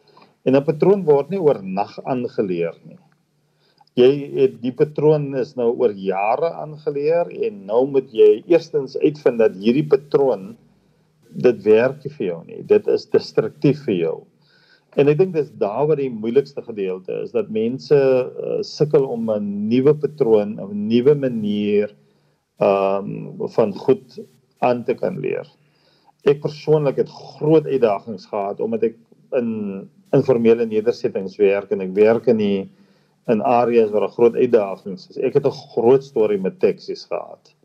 [0.44, 3.00] en 'n patroon word nie oornag aangeleer nie.
[3.96, 9.40] Jy het die patroon is nou oor jare aangeleer en nou moet jy eerstens uitvind
[9.40, 10.58] dat hierdie patroon
[11.32, 12.60] dit werk vir jou nie.
[12.64, 14.18] Dit is destruktief vir jou.
[15.00, 19.30] En ek dink dis daar waar die moeilikste gedeelte is dat mense uh, sukkel om
[19.32, 21.96] 'n nuwe patroon, 'n nuwe manier
[22.62, 24.20] um van goed
[24.60, 25.48] aan te kan leer.
[26.30, 28.98] Ek persoonlik het groot uitdagings gehad omdat ek
[29.40, 32.70] in informele nedersettings werk en ek werk in die
[33.32, 35.18] in areas waar 'n groot uitdagings is.
[35.18, 37.56] Ek het 'n groot storie met taksies gehad.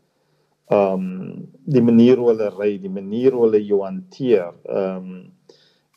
[0.71, 4.53] Um die manier hoe hulle ry, die manier hoe hulle jou hanteer.
[4.65, 5.36] Um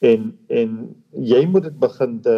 [0.00, 0.76] en en
[1.12, 2.36] jy moet dit begin te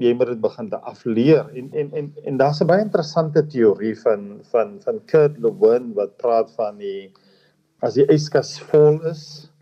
[0.00, 3.94] jy moet dit begin te afleer en en en en daar's 'n baie interessante teorie
[4.02, 7.12] van van van Kurt Lewin wat praat van die
[7.80, 9.54] as die yskas vol is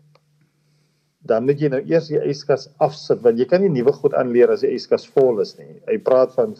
[1.23, 4.51] dan moet jy nou eers die yskas afsit want jy kan nie nuwe goed aanleer
[4.51, 5.79] as die yskas vol is nie.
[5.87, 6.55] Hy praat van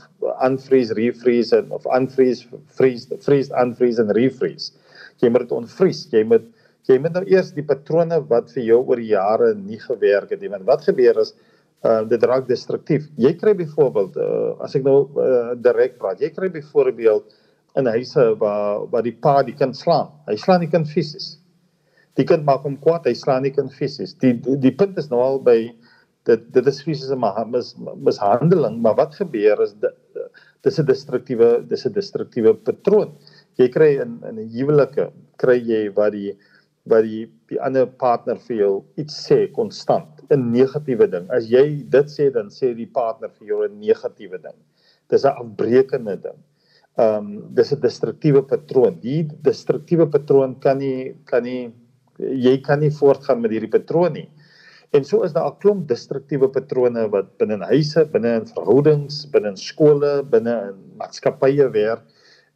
[0.48, 4.72] unfreeze, refreeze en of unfreeze, freeze, freeze, unfreeze en refreeze.
[5.20, 6.06] Jy moet dit onvries.
[6.16, 6.48] Jy moet
[6.90, 10.52] jy moet nou eers die patrone wat vir jou oor jare nie gewerk het nie
[10.52, 11.34] want wat gebeur is
[11.84, 13.10] uh dit raak destruktief.
[13.20, 17.26] Jy kry byvoorbeeld uh as ek nou uh, direk praat, jy kry byvoorbeeld
[17.80, 20.12] in huise waar waar die pa die kind slaan.
[20.28, 21.38] Hy slaan die kind fisies.
[22.16, 24.14] Die kind maak hom kwaad, hy slaan die kind fisies.
[24.22, 25.58] Die, die die punt is nou al by
[26.30, 29.76] dit dit is fisiese mis, mishandeling, maar wat gebeur is
[30.64, 33.12] dis 'n destruktiewe dis 'n destruktiewe patroon.
[33.58, 36.38] Jy kry in in 'n huwelike kry jy wat die
[36.90, 41.30] wat die die ander partner vir jou iets sê konstant 'n negatiewe ding.
[41.32, 44.58] As jy dit sê dan sê die partner vir jou 'n negatiewe ding.
[45.10, 46.40] Dis 'n afbreekende ding.
[46.98, 49.00] Ehm um, dis 'n destruktiewe patroon.
[49.00, 51.74] Die destruktiewe patroon kan nie kan nie
[52.20, 54.30] jy kan nie voortgaan met hierdie patroon nie.
[54.94, 59.26] En so is daar 'n klomp destruktiewe patrone wat binne in huise, binne in verhoudings,
[59.32, 62.04] binne in skole, binne in maatskappye werk.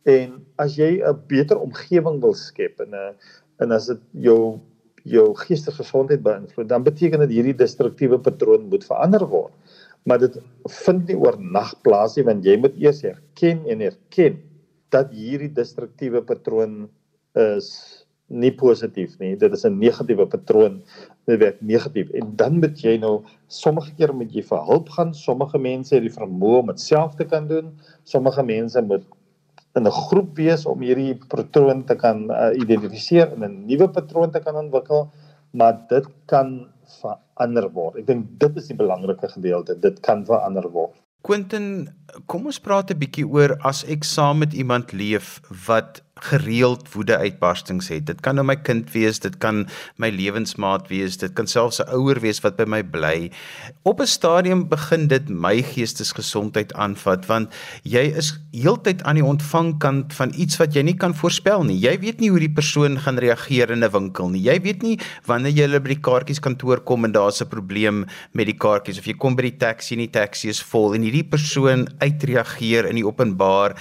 [0.06, 3.16] En as jy 'n beter omgewing wil skep en 'n
[3.60, 4.60] en as dit jou
[5.08, 9.54] jou geestesgesondheid beïnvloed, dan beteken dit hierdie destruktiewe patroon moet verander word.
[10.08, 10.36] Maar dit
[10.84, 14.42] vind nie oornag plaas nie want jy moet eers erken en erken
[14.96, 16.86] dat hierdie destruktiewe patroon
[17.40, 17.72] is
[18.28, 19.36] nie positief nie.
[19.40, 20.82] Dit is 'n negatiewe patroon.
[21.26, 25.14] Dit werk negatief en dan moet jy nou sommige keer moet jy vir hulp gaan.
[25.14, 27.72] Sommige mense het die vermoë om dit self te kan doen.
[28.04, 29.04] Sommige mense moet
[29.78, 34.32] in 'n groep wees om hierdie patroon te kan uh, identifiseer en 'n nuwe patroon
[34.32, 35.12] te kan ontwikkel,
[35.52, 36.68] maar dit kan
[37.02, 37.98] verander word.
[37.98, 39.80] Ek dink dit is die belangrike gedeelte.
[39.80, 40.96] Dit kan verander word.
[41.22, 41.90] Quentin,
[42.26, 47.18] kom ons praat 'n bietjie oor as ek saam met iemand leef wat gereeld woede
[47.18, 48.06] uitbarstings het.
[48.06, 49.66] Dit kan nou my kind wees, dit kan
[49.98, 53.32] my lewensmaat wees, dit kan selfs 'n ouer wees wat by my bly.
[53.84, 57.54] Op 'n stadium begin dit my geestesgesondheid aanvat want
[57.84, 61.78] jy is heeltyd aan die ontvangkant van iets wat jy nie kan voorspel nie.
[61.78, 64.42] Jy weet nie hoe die persoon gaan reageer in 'n winkel nie.
[64.42, 68.58] Jy weet nie wanneer jy by die kaartjieskantoor kom en daar's 'n probleem met die
[68.58, 71.88] kaartjies of jy kom by die taxi en die taxi is vol en hierdie persoon
[72.00, 73.76] uitreageer in die openbaar.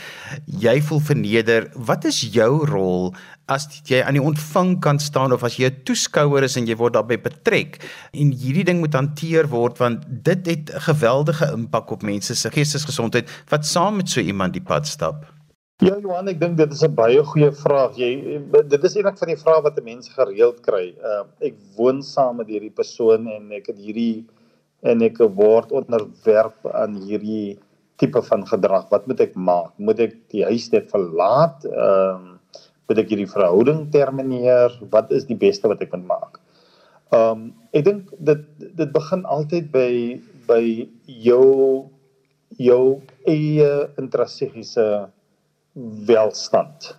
[0.47, 1.71] Jy voel verneder.
[1.75, 3.15] Wat is jou rol
[3.47, 6.95] as jy aan die ontvangkant staan of as jy 'n toeskouer is en jy word
[6.95, 7.79] daarbey betrek
[8.13, 12.51] en hierdie ding moet hanteer word want dit het 'n geweldige impak op mense se
[12.51, 15.27] geestesgesondheid wat saam met so iemand die pad stap.
[15.85, 17.97] Ja Johan, ek dink dit is 'n baie goeie vraag.
[17.97, 20.95] Jy dit is eintlik van die vrae wat mense gereeld kry.
[21.05, 24.25] Uh ek woon saam met hierdie persoon en ek het hierdie
[24.83, 27.59] en ek word onderwerp aan hierdie
[28.01, 28.89] tipe van gedrag.
[28.93, 29.73] Wat moet ek maak?
[29.79, 31.65] Moet ek die huis net verlaat?
[31.69, 32.33] Ehm um,
[32.87, 34.71] moet ek hierdie verhouding termineer?
[34.93, 36.39] Wat is die beste wat ek kan maak?
[37.11, 38.47] Ehm um, ek dink dit
[38.79, 39.91] dit begin altyd by
[40.47, 40.63] by
[41.07, 41.89] jou
[42.63, 42.83] jou
[43.27, 44.87] eie intrinsiekiese
[46.09, 46.93] welstand.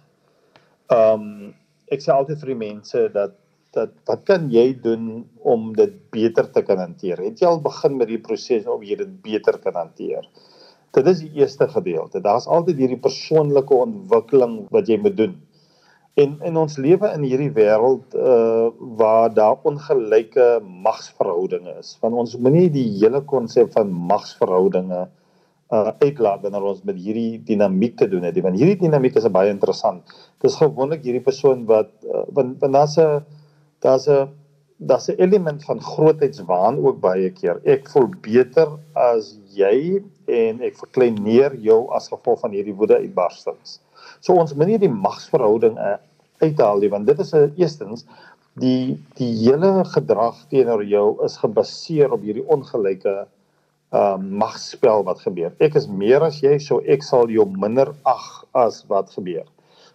[0.91, 1.53] Ehm um,
[1.91, 3.37] ek sê altyd vir die mense dat
[3.75, 7.19] dat wat kan jy doen om dit beter te kan hanteer?
[7.21, 10.25] Het jy al begin met die proses om jy dit beter kan hanteer?
[10.95, 12.21] Dit is die eerste gedeelte.
[12.21, 15.35] Daar's altyd hierdie persoonlike ontwikkeling wat jy moet doen.
[16.17, 21.97] En in ons lewe in hierdie wêreld uh waar daar ongelyke magsverhoudinge is.
[22.01, 25.03] Want ons moenie die hele konsep van magsverhoudinge
[25.69, 28.39] uh uitlaat wanneer ons met hierdie dinamiek te doen het.
[28.41, 30.09] Want hierdie dinamiek is baie interessant.
[30.41, 33.21] Dit is gewoonlik hierdie persoon wat uh, want want daar's 'n
[33.85, 34.29] daar's 'n
[34.77, 37.59] daar's 'n element van grootheidswaan ook baie keer.
[37.63, 43.79] Ek voel beter as jy en ek verkleineer jou as gevolg van hierdie woede uitbarstings.
[44.19, 45.97] So ons moet nie die magsverhouding uh,
[46.37, 48.05] uithaal nie want dit is 'n uh, eerstens
[48.53, 53.27] die die hele gedrag teenoor jou is gebaseer op hierdie ongelyke
[53.91, 55.53] uh magspel wat gebeur.
[55.63, 59.45] Ek is meer as jy, so ek sal jou minder ag as wat gebeur.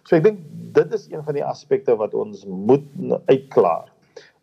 [0.03, 0.39] So ek dink
[0.73, 2.85] dit is een van die aspekte wat ons moet
[3.29, 3.92] uitklaar.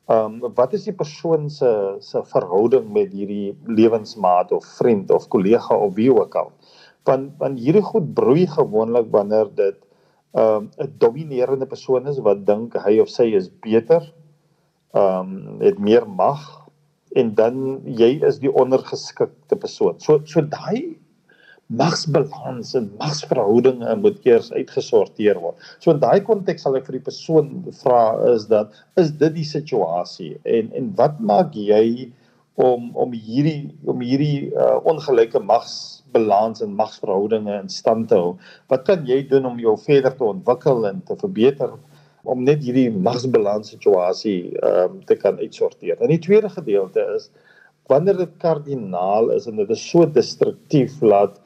[0.09, 5.29] Ehm um, wat is die persoon se se verhouding met hierdie lewensmaat of vriend of
[5.29, 6.53] kollega of wie ook al?
[7.05, 9.79] Want want hierdie goed broei gewoonlik wanneer dit
[10.33, 14.15] ehm um, 'n dominerende persoon is wat dink hy of sy is beter.
[14.95, 16.67] Ehm um, het meer mag
[17.13, 20.01] en dan jy is die ondergeskikte persoon.
[20.01, 21.00] So so daai
[21.71, 25.59] magsbalans en magsverhoudinge moet eers uitgesorteer word.
[25.79, 27.53] So in daai konteks sal ek vir die persoon
[27.83, 28.03] vra
[28.33, 32.11] is dat is dit die situasie en en wat maak jy
[32.61, 38.35] om om hierdie om hierdie uh, ongelyke magsbalans en magsverhoudinge in stand te hou?
[38.73, 41.77] Wat kan jy doen om jou verder te ontwikkel en te verbeter
[42.29, 46.01] om net hierdie magsbalans situasie um, te kan uitsorteer?
[46.03, 47.31] En die tweede gedeelte is
[47.91, 51.39] wanneer dit kardinaal is en dit is so destruktief laat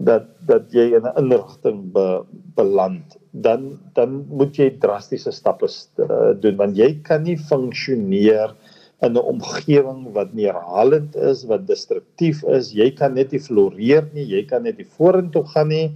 [0.00, 2.24] dat dat jy in 'n inrigting be,
[2.56, 5.68] beland dan dan moet jy drastiese stappe
[6.00, 8.56] uh, doen want jy kan nie funksioneer
[9.00, 12.72] in 'n omgewing wat neerhalend is, wat destruktief is.
[12.72, 15.88] Jy kan net nie floreer nie, jy kan net nie vorentoe gaan nie.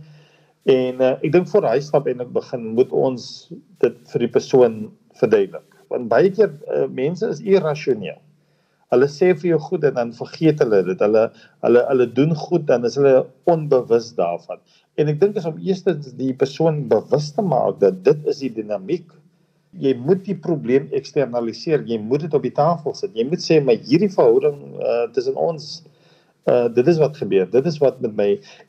[0.64, 3.52] En uh, ek dink voor hy stap en ek begin moet ons
[3.84, 4.78] dit vir die persoon
[5.20, 5.66] verduidelik.
[5.92, 8.20] Want baie keer uh, mense is irrasioneel.
[8.92, 11.00] Hulle sê vir jou goed en dan vergeet hulle dit.
[11.06, 11.24] Hulle
[11.66, 14.60] hulle hulle doen goed dan is hulle onbewus daarvan.
[14.98, 15.84] En ek dink is om eers
[16.18, 19.08] die persoon bewus te maak dat dit is die dinamiek
[19.80, 21.82] jy moet die probleem eksternaliseer.
[21.88, 23.14] Jy moet dit op die tafel sit.
[23.16, 25.82] Jy moet sê maar hierdie verhouding uh, tussen ons
[26.44, 27.46] uh dit is wat gebeur.
[27.48, 28.26] Dit is wat met my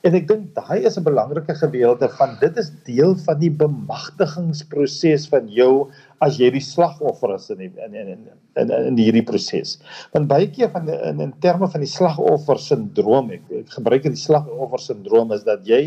[0.08, 5.28] en ek dink daai is 'n belangrike gedeelte van dit is deel van die bemagtigingsproses
[5.28, 5.90] van jou
[6.24, 8.20] as jy die slagoffer is in die, in, in in
[8.62, 9.76] in in hierdie proses.
[10.14, 14.20] Want baie keer van in in terme van die slagoffer sindroom ek, ek gebruik die
[14.20, 15.82] slagoffer sindroom is dat jy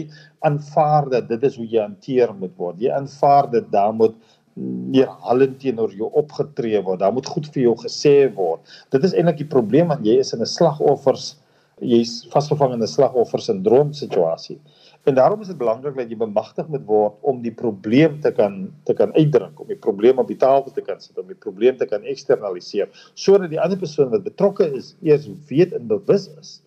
[0.45, 2.77] aanvaar dat dit is hoe jy hanteer moet word.
[2.81, 4.17] Jy aanvaar dit daar moet
[4.59, 6.99] neerhalend teenoor jou opgetree word.
[7.01, 8.61] Daar moet goed vir jou gesê word.
[8.93, 11.37] Dit is eintlik die probleem want jy is in 'n slagoffers
[11.79, 14.59] jy's vasgevang in 'n slagoffer sindroom situasie.
[15.03, 18.57] En daarom is dit belangrik dat jy bemagtig moet word om die probleem te kan
[18.83, 21.77] te kan uitdruk, om die probleem op die tafel te kan sit, om die probleem
[21.79, 26.57] te kan eksternaliseer sodat die ander persoon wat betrokke is eers weet en bewus is.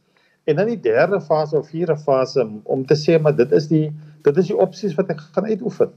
[0.49, 3.91] En dan die derde fase of vierde fase om te sê maar dit is die
[4.25, 5.93] dit is die opsies wat ek gaan uitoefen.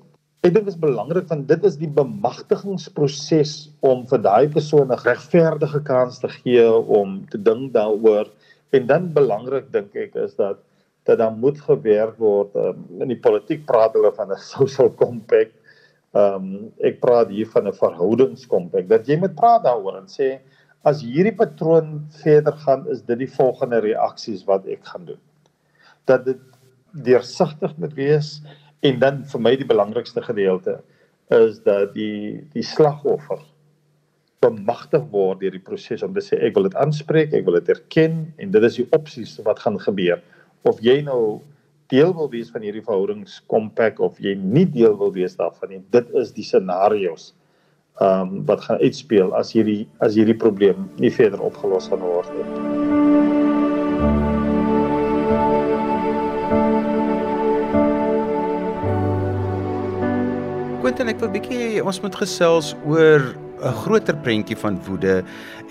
[0.45, 5.01] Ek dink dit is belangrik want dit is die bemagtigingsproses om vir daai persoon 'n
[5.07, 6.67] regverdige kans te gee
[6.99, 8.29] om te dink daaroor
[8.75, 10.59] en dan belangrik dink ek is dat
[11.05, 15.53] dat dan moet gewerk word um, in die politiek praat hulle van 'n social compact.
[16.15, 20.39] Ehm um, ek praat hier van 'n verhoudingskompak dat jy moet praat daaroor en sê
[20.83, 25.21] as hierdie patroon verder gaan is dit die volgende reaksies wat ek gaan doen.
[26.05, 26.41] Dat dit
[26.91, 28.41] deursigtig moet wees
[28.85, 30.79] En dan vir my die belangrikste gedeelte
[31.33, 33.41] is dat die die slagoffer
[34.45, 37.71] bemagtig word deur die proses om te sê ek wil dit aanspreek, ek wil dit
[37.73, 40.21] erken en dit is die opsies wat gaan gebeur.
[40.65, 41.43] Of jy nou
[41.93, 46.07] deel wil wees van hierdie verhoudingskompak of jy nie deel wil wees daarvan nie, dit
[46.17, 47.35] is die scenario's
[48.01, 52.33] ehm um, wat gaan uitspeel as hierdie as hierdie probleem nie verder opgelos gaan word
[52.33, 52.47] nie.
[60.81, 65.23] Quentin, ek wil bietjie ons moet gesels oor 'n groter prentjie van woede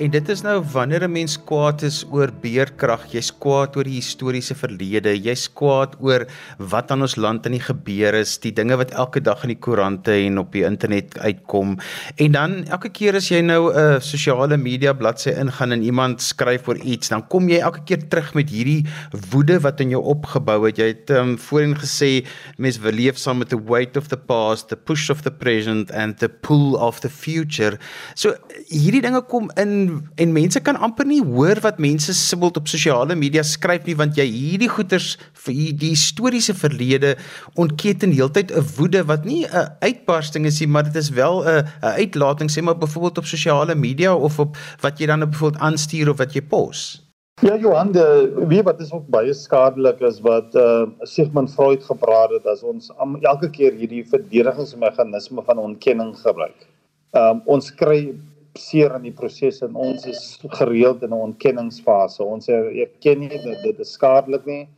[0.03, 4.01] en dit is nou wanneer 'n mens kwaad is oor beerkrag, jy's kwaad oor die
[4.01, 6.27] historiese verlede, jy's kwaad oor
[6.59, 9.61] wat aan ons land in die gebeur is, die dinge wat elke dag in die
[9.61, 11.79] koerante en op die internet uitkom.
[12.17, 16.69] En dan elke keer as jy nou 'n sosiale media bladsy ingaan en iemand skryf
[16.69, 18.85] oor iets, dan kom jy elke keer terug met hierdie
[19.31, 20.79] woede wat in jou opgebou het.
[20.79, 22.27] Jy het um, voorheen gesê
[22.59, 25.91] mens wil leef saam met the weight of the past, the push of the present
[25.93, 27.79] and the pull of the future.
[28.15, 28.35] So
[28.69, 33.17] hierdie dinge kom in en mense kan amper nie hoor wat mense sibbeld op sosiale
[33.19, 35.15] media skryf nie want jy hierdie goeters
[35.47, 37.15] vir die historiese verlede
[37.55, 41.65] ontketen heeltyd 'n woede wat nie 'n uitbarsting is nie maar dit is wel 'n
[41.83, 45.63] 'n uitlating sê maar byvoorbeeld op sosiale media of op wat jy dan nou byvoorbeeld
[45.63, 47.05] aanstuur of wat jy pos.
[47.43, 52.31] Ja Johan, de, wie wat is ook baie skadelik is wat uh Sigmund Freud gepraat
[52.31, 56.69] het as ons am, elke keer hierdie verdedigingsmeganisme van ontkenning gebruik
[57.15, 58.15] um, ons kry
[58.59, 60.23] seer in die proses en ons is
[60.59, 62.23] gereeld in 'n ontkenningsfase.
[62.23, 64.69] Ons erken nie dat dit skadelik nie.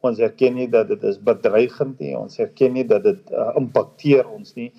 [0.00, 2.16] Ons erken nie dat dit is bedreigend nie.
[2.18, 4.72] Ons erken nie dat dit uh, impakteer ons nie.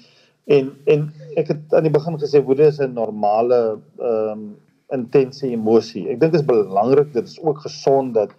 [0.46, 1.08] En en
[1.40, 4.56] ek het aan die begin gesê woede is 'n normale ehm um,
[4.94, 6.08] intense emosie.
[6.10, 8.30] Ek dink dit is belangrik, dit is ook gesond dat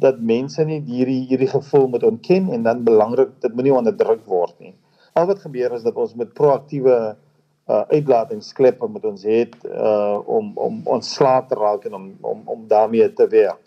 [0.00, 4.54] dat mense nie hierdie hierdie gevoel moet ontken en dan belangrik dit moenie onderdruk word
[4.58, 4.74] nie.
[5.12, 7.16] Al wat gebeur is dat ons met proaktiewe
[7.72, 12.42] uh uitlatingskleppe met ons het uh om om ons slaap te raak en om om
[12.56, 13.62] om daarmee te werk.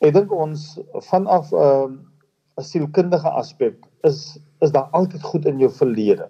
[0.00, 0.78] Ek dink ons
[1.10, 3.76] vanaf 'n uh, sielkundige aspek
[4.08, 6.28] is is daar altyd goed in jou verlede.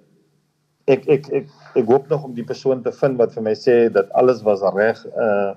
[0.91, 3.77] Ek ek ek ek hoop nog om die persoon te vind wat vir my sê
[3.93, 5.53] dat alles was reg uh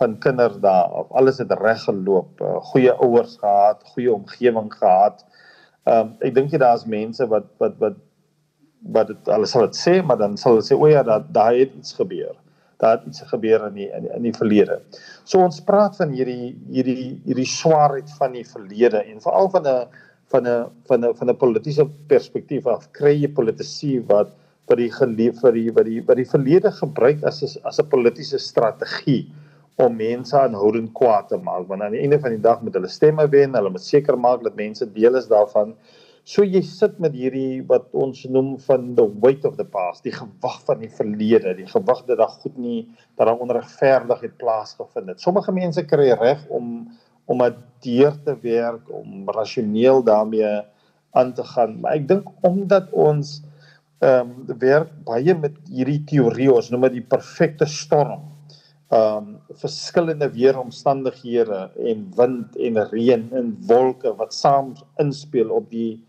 [0.00, 5.24] van kinders daar of alles het reg geloop, uh, goeie ouers gehad, goeie omgewing gehad.
[5.84, 7.98] Um ek dink jy daar's mense wat wat wat
[8.90, 11.64] wat dit hulle sal dit sê, maar dan sal hulle sê o ja, dat daai
[11.64, 12.34] het iets gebeur.
[12.82, 14.80] Daar het iets gebeur in die in die, in die verlede.
[15.24, 19.84] So ons praat van hierdie hierdie hierdie swaarheid van die verlede en veral van 'n
[20.32, 24.32] van 'n van 'n van 'n politieke perspektief af kry jy politici wat
[24.66, 28.38] wat die geleef vir die wat die wat die verlede gebruik as as 'n politieke
[28.38, 29.30] strategie
[29.76, 32.88] om mense aanhoudend kwaad te maak want aan die einde van die dag moet hulle
[32.88, 35.74] stemme wen hulle moet seker maak dat mense deel is daarvan
[36.22, 40.14] So jy sit met hierdie wat ons noem van the weight of the past, die
[40.14, 42.84] gewag van die verlede, die gewag dat daar goed nie
[43.18, 45.22] dat daar onregverdigheid plaasgevind het.
[45.22, 46.92] Sommige mense kry reg om
[47.30, 50.60] om dit deur te werk, om rasioneel daarmee
[51.14, 53.40] aan te gaan, maar ek dink omdat ons
[54.02, 58.28] ehm um, werk baie met hierdie teorie, ons noem dit die perfekte storm
[58.92, 61.60] um verskillende weeromstandighede
[61.90, 66.02] en wind en reën en wolke wat saam inspel op die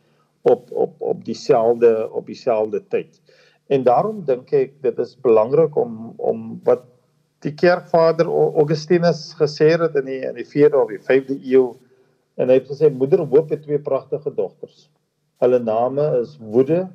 [0.44, 3.22] op op op dieselfde op dieselfde tyd.
[3.68, 6.84] En daarom dink ek dit is belangrik om om wat
[7.44, 11.72] die kerkvader Augustinus gesê het in die in die 4de of die 5de eeu
[12.36, 14.90] en hy het gesê moeder hoop het twee pragtige dogters.
[15.44, 16.88] Hulle name is Woede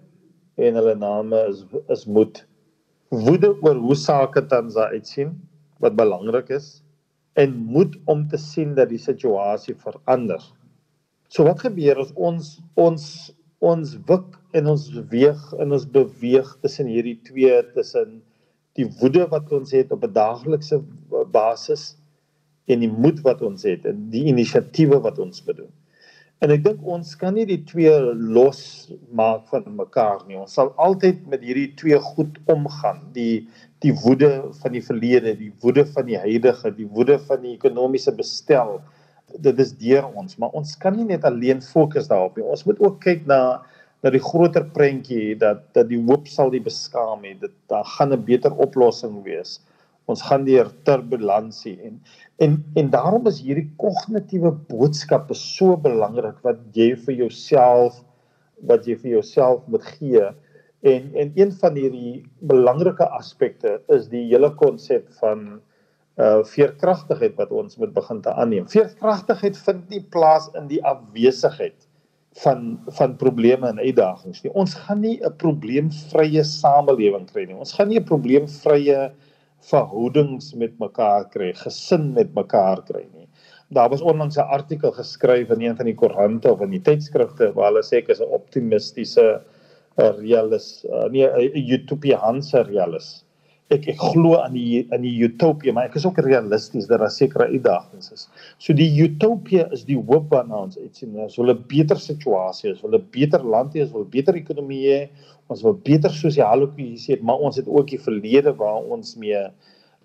[0.59, 2.45] en hulle name is is Moed.
[3.09, 5.37] Woede oor hoe sake tans uitsien
[5.81, 6.83] wat belangrik is
[7.39, 10.43] en moet om te sien dat die situasie verander.
[11.29, 13.05] So wat gebeur as ons ons
[13.59, 18.21] ons wik en ons weeg en ons beweeg tussen hierdie twee tussen
[18.79, 20.79] die woede wat ons het op 'n daaglikse
[21.33, 21.97] basis
[22.67, 25.71] en die moed wat ons het en die inisiatiewe wat ons bedoel.
[26.39, 28.61] En ek dink ons kan nie die twee los
[29.11, 30.37] maak van mekaar nie.
[30.39, 33.01] Ons sal altyd met hierdie twee goed omgaan.
[33.17, 33.49] Die
[33.83, 38.15] die woede van die verlede, die woede van die huidige, die woede van die ekonomiese
[38.15, 38.81] bestel.
[39.37, 42.47] Dit is deur ons, maar ons kan nie net alleen fokus daarop nie.
[42.47, 43.62] Ons moet ook kyk na
[43.99, 47.35] na die groter prentjie dat dat die hoop sal die beskaam hê.
[47.41, 49.59] Dit daar gaan 'n beter oplossing wees
[50.09, 52.01] ons gaan deur turbulensie en
[52.45, 57.99] en en daarom is hierdie kognitiewe boodskappe so belangrik wat jy vir jouself
[58.70, 60.24] wat jy vir jouself moet gee
[60.93, 62.14] en en een van hierdie
[62.53, 65.45] belangrike aspekte is die hele konsep van
[66.19, 68.66] uh veerkragtigheid wat ons moet begin te aanneem.
[68.66, 71.87] Veerkragtigheid vind nie plaas in die afwesigheid
[72.43, 74.53] van van probleme en uitdagings nie.
[74.53, 77.55] Ons gaan nie 'n probleemvrye samelewing kry nie.
[77.55, 79.12] Ons gaan nie 'n probleemvrye
[79.71, 83.29] verhoudings met mekaar kry, gesin met mekaar kry nie.
[83.71, 87.53] Daar was onlangs 'n artikel geskryf in een van die koerante of in die tydskrifte
[87.55, 89.43] waar hulle sê ek is 'n optimistiese
[89.99, 93.25] realis, uh, nee 'n utopiaanse realis.
[93.69, 97.12] Ek ek glo aan die aan die utopie, maar ek is ook realisties dat daar
[97.12, 98.29] sekere uitdagings is.
[98.59, 101.16] So die utopie is die hoop waarna ons uitsien.
[101.21, 104.87] Ons wil 'n beter situasie, ons wil 'n beter land hê, ons wil beter ekonomie
[104.89, 105.09] hê,
[105.49, 109.51] ons wil beter sosiale kohesie hê, maar ons het ook die verlede waar ons mee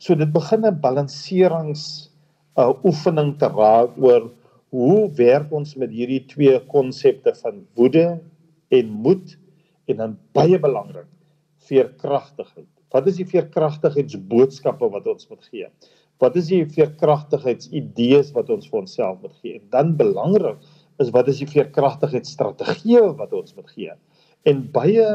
[0.03, 2.11] so dit begin 'n balanserings
[2.57, 4.31] uh, oefening te raak oor
[4.73, 8.19] hoe werk ons met hierdie twee konsepte van woede
[8.73, 9.37] en moed
[9.87, 11.09] en dan baie belangrik
[11.67, 12.72] veerkragtigheid.
[12.93, 15.67] Wat is die veerkragtigheidsboodskappe wat ons moet gee?
[16.21, 19.57] Wat is die veerkragtigheidsidees wat ons vir onsself moet gee?
[19.57, 20.61] En dan belangrik
[21.01, 23.95] is wat is die veerkragtigheidsstrategieë wat ons moet gee?
[24.49, 25.07] En baie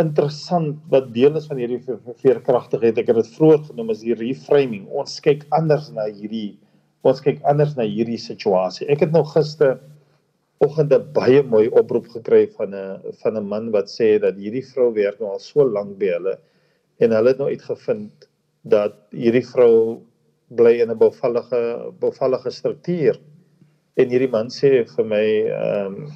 [0.00, 1.80] interessant wat deel is van hierdie
[2.22, 2.98] veerkragtigheid.
[2.98, 4.88] Ek het dit vroeër genoem as die reframing.
[4.90, 6.56] Ons kyk anders na hierdie
[7.04, 8.86] ons kyk anders na hierdie situasie.
[8.88, 9.76] Ek het nou gister
[10.64, 14.64] oggend 'n baie mooi oproep gekry van 'n van 'n man wat sê dat hierdie
[14.72, 16.38] vrou werk nou al so lank by hulle
[17.02, 18.28] en hulle het nou uitgevind
[18.74, 20.00] dat hierdie vrou
[20.54, 23.18] bly in 'n bevallige bevallige struktuur.
[23.96, 26.12] En hierdie man sê vir my ehm um,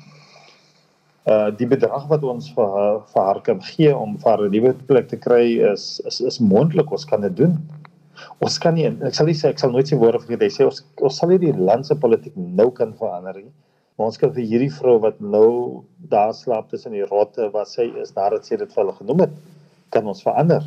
[1.29, 4.53] uh die bedrag wat ons vir haar, vir haar kan gee om vir haar 'n
[4.53, 7.59] nuwe plek te kry is is is moontlik ons kan dit doen.
[8.41, 10.43] Ons kan nie ek sal nie sê ek sal nooit sy woorde vergeet.
[10.43, 13.53] Hy sê ons ons sal nie die land se politiek nou kan verander nie.
[13.97, 17.91] Maar ons kan vir hierdie vrou wat nou daar slaap tussen die rotte wat sy
[18.03, 19.33] is nadat sy dit vir hulle genoem het,
[19.95, 20.65] kan ons verander.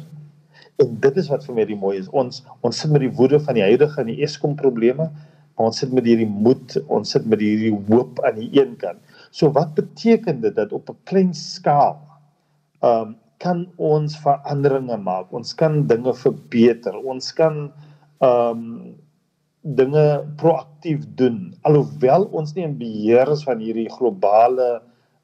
[0.82, 2.10] En dit is wat vir my die mooi is.
[2.10, 5.10] Ons ons sit met die woede van die huidige en die Eskom probleme,
[5.56, 9.02] maar ons sit met hierdie moed, ons sit met hierdie hoop aan die een kant.
[9.32, 12.00] So wat beteken dit dat op 'n klein skaal
[12.82, 15.32] ehm um, kan ons veranderinge maak.
[15.34, 16.94] Ons kan dinge verbeter.
[16.98, 17.72] Ons kan
[18.22, 18.94] ehm um,
[19.62, 24.82] dinge proaktief doen alhoewel ons nie in beheer is van hierdie globale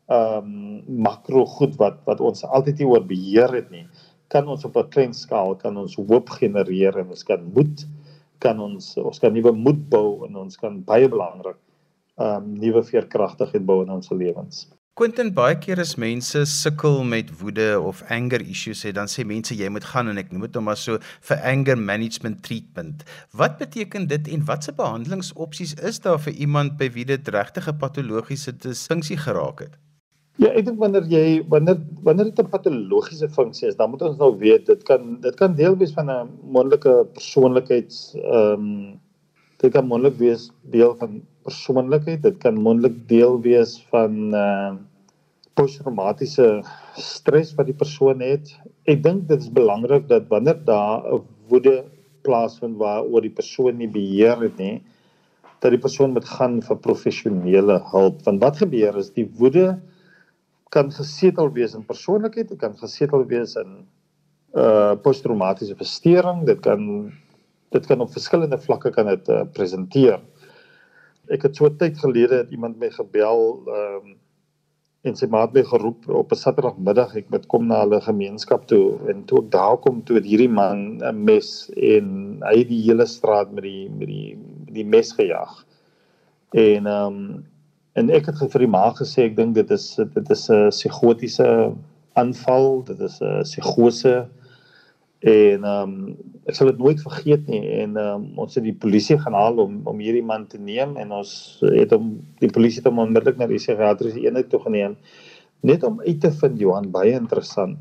[0.08, 3.88] ehm um, makro goed wat wat ons altyd nie oor beheer het nie.
[4.32, 7.88] Kan ons op 'n klein skaal kan ons hoop genereer en ons kan moed
[8.40, 11.58] kan ons ons kan nuwe moed bou en ons kan baie belangrik
[12.18, 14.68] um nuwe veerkragtigheid bou in ons lewens.
[14.98, 19.54] Quentin baie keer as mense sukkel met woede of anger issues het dan sê mense
[19.54, 20.98] jy moet gaan en ek noem dit nou maar so
[21.30, 23.04] vir anger management treatment.
[23.30, 27.78] Wat beteken dit en watse behandelingsopsies is daar vir iemand by wie dit regtig 'n
[27.78, 29.78] patologiese distinksie geraak het?
[30.38, 34.20] Ja, ek dink wanneer jy wanneer wanneer dit 'n patologiese funksie is, dan moet ons
[34.20, 39.00] nou weet dit kan dit kan deel wees van 'n moontlike persoonlikheids ehm um,
[39.58, 44.76] dit kan moontlik wees deel van persoonlikheid dit kan moontlik deel wees van uh
[45.58, 46.62] posttraumatiese
[47.02, 48.54] stres wat die persoon het.
[48.86, 51.84] Ek dink dit is belangrik dat wanneer daar 'n woede
[52.22, 54.84] plaasvind waaroor die persoon nie beheer het nie,
[55.62, 58.22] dat die persoon moet gaan vir professionele hulp.
[58.24, 59.80] Want wat gebeur is die woede
[60.70, 63.80] kan gesetel wees in persoonlikheid, dit kan gesetel wees in
[64.58, 67.12] uh posttraumatiese verstoring, dit kan
[67.76, 70.22] dit kan op verskillende vlakke kan dit uh, presenteer.
[71.34, 74.16] Ek het so tyd gelede het iemand my gebel ehm um,
[75.08, 78.98] en sy maat my geroep op 'n Saterdagmiddag ek moet kom na hulle gemeenskap toe
[79.08, 82.08] en toe ek daar kom toe het hierdie man 'n mes en
[82.44, 85.64] hy het die hele straat met die met die met die mes gejaag.
[86.52, 87.46] En ehm um,
[87.98, 91.48] en ek het vir die ma gesê ek dink dit is dit is 'n psigotiese
[92.22, 94.16] aanval, dit is 'n psigose
[95.20, 97.64] en ehm um, ek sal dit nooit vergeet nie.
[97.82, 100.98] En ehm um, ons het die polisie gaan haal om om hierdie man te neem
[100.98, 104.98] en ons het hom die polisie het hom onmiddellik na die psigiatriese eenheid toe geneem
[105.62, 107.78] net om uit te vind Johan baie interessant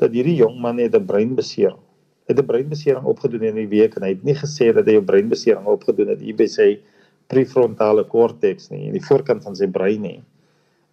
[0.00, 1.78] dat hierdie jong man het 'n breinbesering
[2.26, 5.04] het 'n breinbesering opgedoen in die week en hy het nie gesê dat hy 'n
[5.04, 6.20] breinbesering opgedoen het.
[6.20, 6.80] Hier by sy
[7.28, 10.20] prefrontale korteks nie in die voorkant van sy brein nie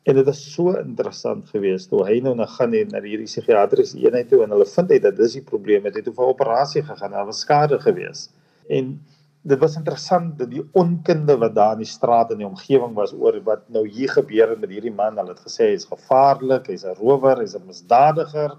[0.03, 3.99] En dit was so interessant geweest toe hy nou na gaan hier na hierdie psigiatriese
[4.01, 6.33] eenheid toe en hulle vind uit dat dis die probleem het hy toe vir 'n
[6.33, 8.31] operasie gegaan daar was skade geweest.
[8.69, 8.97] En
[9.41, 13.13] dit was interessant dat die onkunde wat daar in die straat en die omgewing was
[13.13, 16.85] oor wat nou hier gebeur het met hierdie man, hulle het gesê hy's gevaarlik, hy's
[16.85, 18.57] 'n rower, hy's 'n misdadiger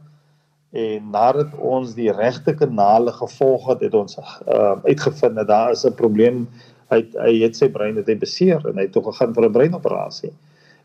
[0.73, 5.85] en nadat ons die regte kanale gevolg het, het ons uh, uitgevind dat daar is
[5.85, 6.49] 'n probleem.
[6.93, 9.57] Hy hy het sy brein het hy beseer en hy het toe gegaan vir 'n
[9.57, 10.33] breinoperasie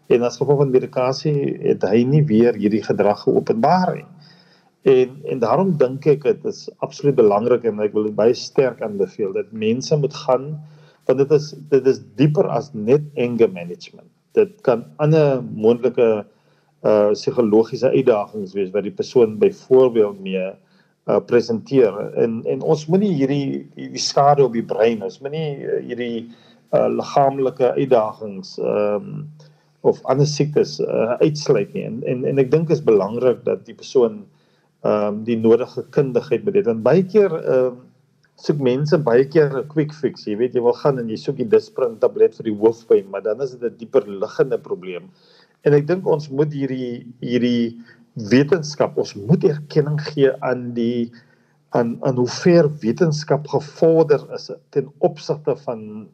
[0.08, 4.08] en as gevolg van medikasie het hy nie weer hierdie gedrag geopenbaar nie.
[4.88, 8.82] En en daarom dink ek dit is absoluut belangrik en ek wil dit baie sterk
[8.82, 10.54] aanbeveel dat mense moet gaan
[11.08, 14.08] want dit is dit is dieper as net anger management.
[14.36, 16.26] Dit kan ander moontlike
[16.86, 20.52] uh psigologiese uitdagings wees wat die persoon byvoorbeeld mee
[21.08, 21.96] uh presenteer.
[22.20, 26.28] En en ons moenie hierdie hierdie skade op die brein, ons moenie uh, hierdie
[26.76, 29.28] uh liggaamlike uitdagings ehm um,
[29.88, 31.86] of ander siektes uh, uitsluit nie.
[31.88, 34.26] En en, en ek dink is belangrik dat die persoon
[34.84, 37.84] ehm um, die nodige kundigheid met dit en baie keer ehm um,
[38.38, 40.28] soek mense baie keer 'n quick fix.
[40.28, 43.24] Jy weet jy wil gaan en jy soek die disprin tablet vir die hoofpyn maar
[43.26, 45.10] dan is dit 'n dieper liggende probleem.
[45.66, 47.80] En ek dink ons moet hierdie hierdie
[48.18, 51.12] wetenskap ons moet erkenning gee aan die
[51.78, 56.08] aan aan hoe ver wetenskap gevorder is ten opsigte van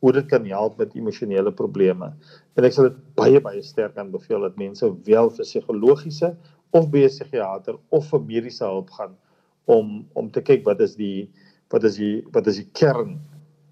[0.00, 2.12] hoe dit kan help met emosionele probleme.
[2.56, 6.34] En ek sal dit baie baie sterk aanbeveel dat mense wel vir psigologiese
[6.70, 9.16] of by 'n psigiater of vir mediese hulp gaan
[9.64, 11.28] om om te kyk wat is die
[11.70, 13.18] wat is die wat is die kern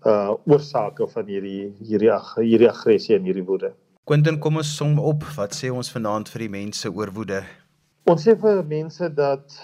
[0.07, 2.11] uh oorsake van hierdie hierdie
[2.43, 3.73] hierdie aggressie en hierdie woede.
[4.05, 5.25] Quentin, kom ons som op.
[5.37, 7.43] Wat sê ons vanaand vir die mense oor woede?
[8.09, 9.55] Ons sê vir mense dat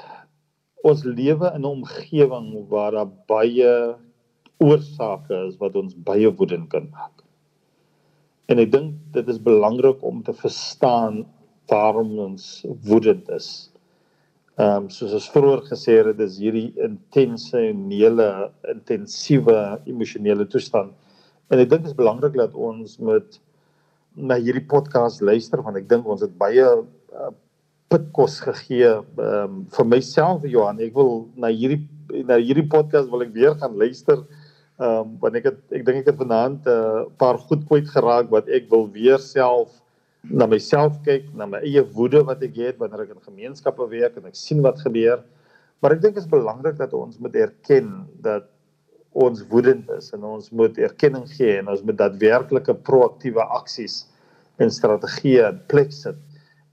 [0.85, 3.71] ons lewe in 'n omgewing waar daar baie
[4.61, 7.23] oorsake is wat ons baie woedend kan maak.
[8.53, 11.25] En ek dink dit is belangrik om te verstaan
[11.73, 13.49] waarom ons woedend is.
[14.59, 18.29] Ehm um, soos ons vroeër gesê het, dis hierdie intense en hele
[18.75, 20.93] intensiewe emosionele toestand.
[21.49, 23.41] En ek dink dit is belangrik dat ons met
[24.15, 27.33] na hierdie podcast luister want ek dink ons het baie uh,
[27.95, 28.91] pitkos gegee
[29.23, 30.83] um, vir myself Johan.
[30.83, 31.85] Ek wil na hierdie
[32.29, 34.27] na hierdie podcast wil ek weer gaan luister
[34.75, 37.87] Ehm um, want ek het ek dink ek het vanaand 'n uh, paar goed kwyt
[37.87, 39.71] geraak wat ek wil weer self
[40.27, 44.17] na myself kyk, na my eie woede wat ek het wanneer ek in gemeenskappe werk
[44.17, 45.23] en ek sien wat gebeur.
[45.79, 48.51] Maar ek dink dit is belangrik dat ons moet erken dat
[49.13, 54.09] ons woedend is en ons moet erkenning gee en ons moet daadwerklike proaktiewe aksies
[54.59, 56.19] en strategieë in plek sit.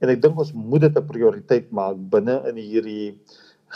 [0.01, 3.17] En ek dink ons moet dit 'n prioriteit maak binne in hierdie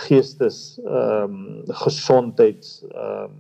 [0.06, 3.36] geestes ehm um, gesondheids ehm um,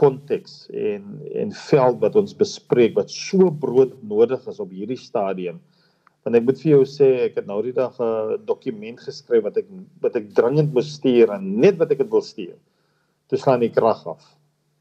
[0.00, 5.60] konteks en en veld wat ons bespreek wat so brood nodig is op hierdie stadium.
[6.24, 9.56] Want ek moet vir jou sê ek het nou die dag 'n dokument geskryf wat
[9.60, 9.68] ek
[10.00, 12.56] wat ek dringend moes stuur en net wat ek dit wil stuur.
[13.28, 14.24] Toe slaan die krag af.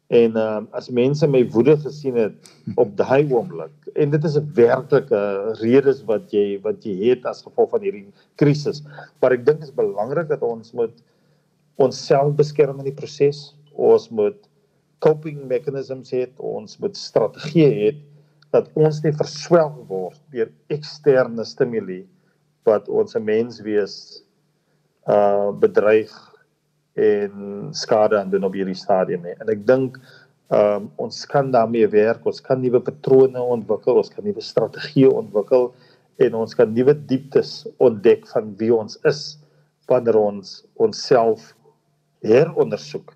[0.09, 2.49] En uh, as mense my woede gesien het
[2.81, 5.19] op daai oomblik en dit is 'n werklike
[5.61, 8.81] redes wat jy wat jy het as gevolg van hierdie krisis.
[9.21, 11.03] Maar ek dink dit is belangrik dat ons moet
[11.77, 13.53] onsself beskerm in die proses.
[13.73, 14.49] Ons moet
[14.99, 18.01] coping mechanisms het, ons moet strategieë het
[18.51, 22.01] dat ons nie verswelg word deur eksterne stimule
[22.65, 24.23] wat ons mens wees
[25.05, 26.28] uh bedreig
[26.99, 29.35] en skade aan doen op hierdie stadium nie.
[29.39, 29.99] En ek dink
[30.49, 35.69] um ons kan daarmee werk, ons kan nuwe patrone ontwikkel, ons kan nuwe strategieë ontwikkel
[36.25, 39.21] en ons kan nuwe dieptes ontdek van wie ons is
[39.89, 41.53] wanneer ons onsself
[42.25, 43.13] herondersoek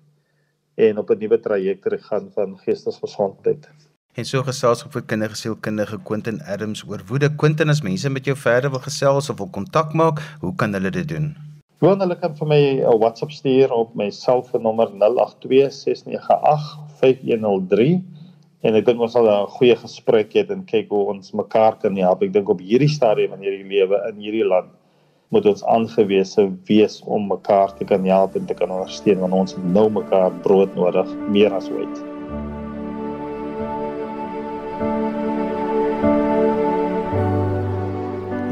[0.74, 3.68] en op 'n nuwe trajectory gaan van geestesgesondheid.
[4.14, 7.36] En so gesels ek vir kinders sielkundige Quentin Adams oor woede.
[7.36, 10.90] Quentin, as mense met jou verder wil gesels of wil kontak maak, hoe kan hulle
[10.90, 11.53] dit doen?
[11.84, 18.00] Gewoon hulle kan vir my 'n WhatsApp stuur op my selfoonnommer 0826985103
[18.64, 21.96] en ek dink ons sal 'n goeie gesprek hê en kyk hoe ons mekaar kan
[21.96, 22.22] help.
[22.22, 24.68] Ek dink op hierdie stadium in hierdie lewe in hierdie land
[25.28, 29.52] moet ons aangewese wees om mekaar te kan help en te kan ondersteun want ons
[29.52, 32.13] het nou mekaar brood nodig meer as ooit.